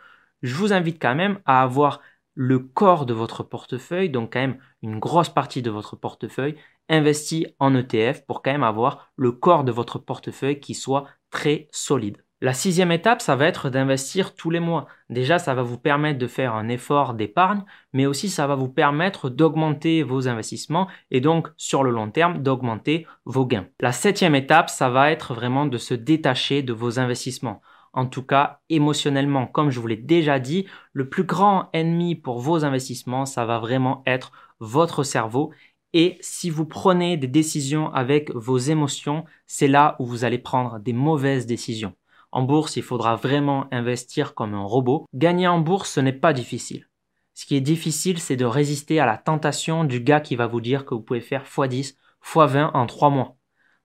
je 0.42 0.54
vous 0.54 0.72
invite 0.72 1.02
quand 1.02 1.16
même 1.16 1.40
à 1.44 1.60
avoir 1.62 2.00
le 2.34 2.60
corps 2.60 3.04
de 3.04 3.14
votre 3.14 3.42
portefeuille, 3.42 4.10
donc 4.10 4.34
quand 4.34 4.38
même 4.38 4.58
une 4.82 5.00
grosse 5.00 5.30
partie 5.30 5.60
de 5.60 5.70
votre 5.70 5.96
portefeuille, 5.96 6.54
investi 6.88 7.48
en 7.58 7.74
ETF 7.74 8.24
pour 8.28 8.42
quand 8.44 8.52
même 8.52 8.62
avoir 8.62 9.10
le 9.16 9.32
corps 9.32 9.64
de 9.64 9.72
votre 9.72 9.98
portefeuille 9.98 10.60
qui 10.60 10.74
soit 10.74 11.08
très 11.30 11.66
solide. 11.72 12.22
La 12.40 12.52
sixième 12.52 12.92
étape, 12.92 13.20
ça 13.20 13.34
va 13.34 13.46
être 13.46 13.68
d'investir 13.68 14.36
tous 14.36 14.50
les 14.50 14.60
mois. 14.60 14.86
Déjà, 15.10 15.40
ça 15.40 15.54
va 15.54 15.62
vous 15.62 15.76
permettre 15.76 16.20
de 16.20 16.28
faire 16.28 16.54
un 16.54 16.68
effort 16.68 17.14
d'épargne, 17.14 17.64
mais 17.92 18.06
aussi 18.06 18.28
ça 18.28 18.46
va 18.46 18.54
vous 18.54 18.68
permettre 18.68 19.28
d'augmenter 19.28 20.04
vos 20.04 20.28
investissements 20.28 20.86
et 21.10 21.20
donc 21.20 21.48
sur 21.56 21.82
le 21.82 21.90
long 21.90 22.12
terme 22.12 22.40
d'augmenter 22.40 23.08
vos 23.24 23.44
gains. 23.44 23.66
La 23.80 23.90
septième 23.90 24.36
étape, 24.36 24.70
ça 24.70 24.88
va 24.88 25.10
être 25.10 25.34
vraiment 25.34 25.66
de 25.66 25.78
se 25.78 25.94
détacher 25.94 26.62
de 26.62 26.72
vos 26.72 27.00
investissements. 27.00 27.60
En 27.92 28.06
tout 28.06 28.22
cas, 28.22 28.60
émotionnellement, 28.68 29.48
comme 29.48 29.70
je 29.70 29.80
vous 29.80 29.88
l'ai 29.88 29.96
déjà 29.96 30.38
dit, 30.38 30.68
le 30.92 31.08
plus 31.08 31.24
grand 31.24 31.70
ennemi 31.72 32.14
pour 32.14 32.38
vos 32.38 32.64
investissements, 32.64 33.26
ça 33.26 33.46
va 33.46 33.58
vraiment 33.58 34.04
être 34.06 34.30
votre 34.60 35.02
cerveau. 35.02 35.52
Et 35.92 36.18
si 36.20 36.50
vous 36.50 36.66
prenez 36.66 37.16
des 37.16 37.26
décisions 37.26 37.92
avec 37.92 38.30
vos 38.32 38.58
émotions, 38.58 39.24
c'est 39.46 39.66
là 39.66 39.96
où 39.98 40.06
vous 40.06 40.24
allez 40.24 40.38
prendre 40.38 40.78
des 40.78 40.92
mauvaises 40.92 41.44
décisions. 41.44 41.94
En 42.30 42.42
bourse, 42.42 42.76
il 42.76 42.82
faudra 42.82 43.16
vraiment 43.16 43.66
investir 43.72 44.34
comme 44.34 44.54
un 44.54 44.64
robot. 44.64 45.06
Gagner 45.14 45.48
en 45.48 45.60
bourse, 45.60 45.92
ce 45.92 46.00
n'est 46.00 46.12
pas 46.12 46.32
difficile. 46.32 46.88
Ce 47.34 47.46
qui 47.46 47.56
est 47.56 47.60
difficile, 47.60 48.18
c'est 48.18 48.36
de 48.36 48.44
résister 48.44 49.00
à 49.00 49.06
la 49.06 49.16
tentation 49.16 49.84
du 49.84 50.00
gars 50.00 50.20
qui 50.20 50.36
va 50.36 50.46
vous 50.46 50.60
dire 50.60 50.84
que 50.84 50.94
vous 50.94 51.00
pouvez 51.00 51.20
faire 51.20 51.44
x10, 51.44 51.94
x20 52.22 52.70
en 52.74 52.86
3 52.86 53.10
mois. 53.10 53.36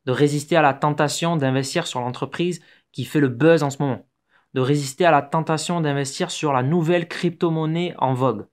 De 0.06 0.12
résister 0.12 0.56
à 0.56 0.62
la 0.62 0.74
tentation 0.74 1.38
d'investir 1.38 1.88
sur 1.88 2.02
l'entreprise 2.02 2.62
qui 2.92 3.06
fait 3.06 3.22
le 3.22 3.30
buzz 3.30 3.64
en 3.64 3.70
ce 3.70 3.82
moment. 3.82 4.08
De 4.54 4.60
résister 4.60 5.06
à 5.06 5.12
la 5.12 5.22
tentation 5.22 5.82
d'investir 5.82 6.30
sur 6.30 6.52
la 6.52 6.64
nouvelle 6.64 7.08
crypto-monnaie 7.08 7.96
en 7.98 8.14
vogue. 8.14 8.48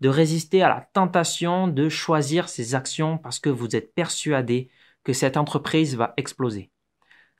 De 0.00 0.08
résister 0.08 0.62
à 0.62 0.68
la 0.68 0.88
tentation 0.92 1.68
de 1.68 1.88
choisir 1.88 2.48
ses 2.48 2.74
actions 2.74 3.18
parce 3.18 3.38
que 3.38 3.50
vous 3.50 3.76
êtes 3.76 3.94
persuadé 3.94 4.70
que 5.04 5.12
cette 5.12 5.36
entreprise 5.36 5.96
va 5.96 6.14
exploser. 6.16 6.70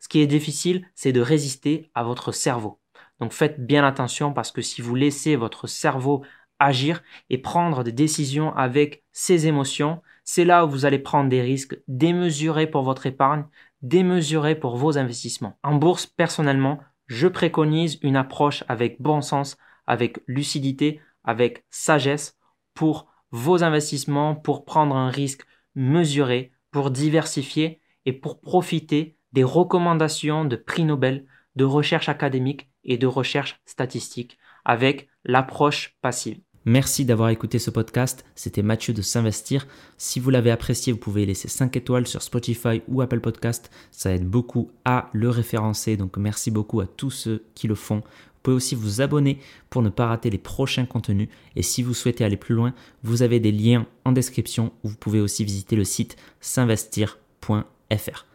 Ce 0.00 0.09
qui 0.09 0.20
est 0.20 0.26
difficile, 0.26 0.87
c'est 0.94 1.12
de 1.12 1.20
résister 1.20 1.90
à 1.94 2.04
votre 2.04 2.32
cerveau. 2.32 2.80
Donc 3.20 3.32
faites 3.32 3.64
bien 3.64 3.85
attention 3.85 4.32
parce 4.32 4.52
que 4.52 4.62
si 4.62 4.82
vous 4.82 4.94
laissez 4.94 5.37
votre 5.37 5.66
cerveau 5.66 6.22
agir 6.59 7.02
et 7.30 7.38
prendre 7.38 7.85
des 7.85 7.92
décisions 7.92 8.54
avec 8.54 9.04
ses 9.12 9.46
émotions, 9.46 10.02
c'est 10.24 10.44
là 10.44 10.64
où 10.64 10.70
vous 10.70 10.85
allez 10.85 10.98
prendre 10.98 11.30
des 11.30 11.42
risques 11.42 11.78
démesurés 11.88 12.66
pour 12.66 12.82
votre 12.82 13.06
épargne, 13.06 13.44
démesurés 13.82 14.54
pour 14.54 14.76
vos 14.76 14.98
investissements. 14.98 15.59
En 15.62 15.74
bourse, 15.76 16.06
personnellement, 16.06 16.80
je 17.06 17.28
préconise 17.28 17.98
une 18.02 18.16
approche 18.16 18.64
avec 18.68 19.00
bon 19.00 19.20
sens, 19.20 19.56
avec 19.87 20.18
lucidité, 20.26 21.00
avec 21.24 21.64
sagesse 21.70 22.37
pour 22.74 23.06
vos 23.30 23.62
investissements, 23.62 24.35
pour 24.35 24.64
prendre 24.64 24.96
un 24.96 25.11
risque 25.11 25.46
mesuré, 25.74 26.52
pour 26.70 26.90
diversifier 26.90 27.80
et 28.04 28.12
pour 28.12 28.40
profiter 28.40 29.15
des 29.32 29.44
recommandations 29.44 30.44
de 30.44 30.56
prix 30.56 30.84
Nobel, 30.84 31.26
de 31.56 31.64
recherche 31.64 32.08
académique 32.08 32.68
et 32.84 32.98
de 32.98 33.06
recherche 33.06 33.60
statistique 33.66 34.38
avec 34.64 35.08
l'approche 35.24 35.96
passive. 36.02 36.38
Merci 36.68 37.04
d'avoir 37.04 37.28
écouté 37.28 37.60
ce 37.60 37.70
podcast. 37.70 38.24
C'était 38.34 38.62
Mathieu 38.62 38.92
de 38.92 39.00
S'investir. 39.00 39.68
Si 39.98 40.18
vous 40.18 40.30
l'avez 40.30 40.50
apprécié, 40.50 40.92
vous 40.92 40.98
pouvez 40.98 41.24
laisser 41.24 41.46
5 41.46 41.76
étoiles 41.76 42.08
sur 42.08 42.22
Spotify 42.22 42.82
ou 42.88 43.02
Apple 43.02 43.20
Podcast. 43.20 43.70
Ça 43.92 44.12
aide 44.12 44.26
beaucoup 44.26 44.72
à 44.84 45.08
le 45.12 45.30
référencer. 45.30 45.96
Donc 45.96 46.16
merci 46.16 46.50
beaucoup 46.50 46.80
à 46.80 46.86
tous 46.88 47.12
ceux 47.12 47.44
qui 47.54 47.68
le 47.68 47.76
font. 47.76 47.98
Vous 47.98 48.40
pouvez 48.42 48.56
aussi 48.56 48.74
vous 48.74 49.00
abonner 49.00 49.38
pour 49.70 49.82
ne 49.82 49.90
pas 49.90 50.06
rater 50.06 50.28
les 50.28 50.38
prochains 50.38 50.86
contenus. 50.86 51.28
Et 51.54 51.62
si 51.62 51.84
vous 51.84 51.94
souhaitez 51.94 52.24
aller 52.24 52.36
plus 52.36 52.56
loin, 52.56 52.74
vous 53.04 53.22
avez 53.22 53.38
des 53.38 53.52
liens 53.52 53.86
en 54.04 54.10
description 54.10 54.72
vous 54.82 54.96
pouvez 54.96 55.20
aussi 55.20 55.44
visiter 55.44 55.76
le 55.76 55.84
site 55.84 56.16
s'investir.fr. 56.40 58.26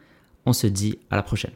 On 0.46 0.54
se 0.54 0.68
dit 0.68 1.00
à 1.10 1.16
la 1.16 1.24
prochaine. 1.24 1.54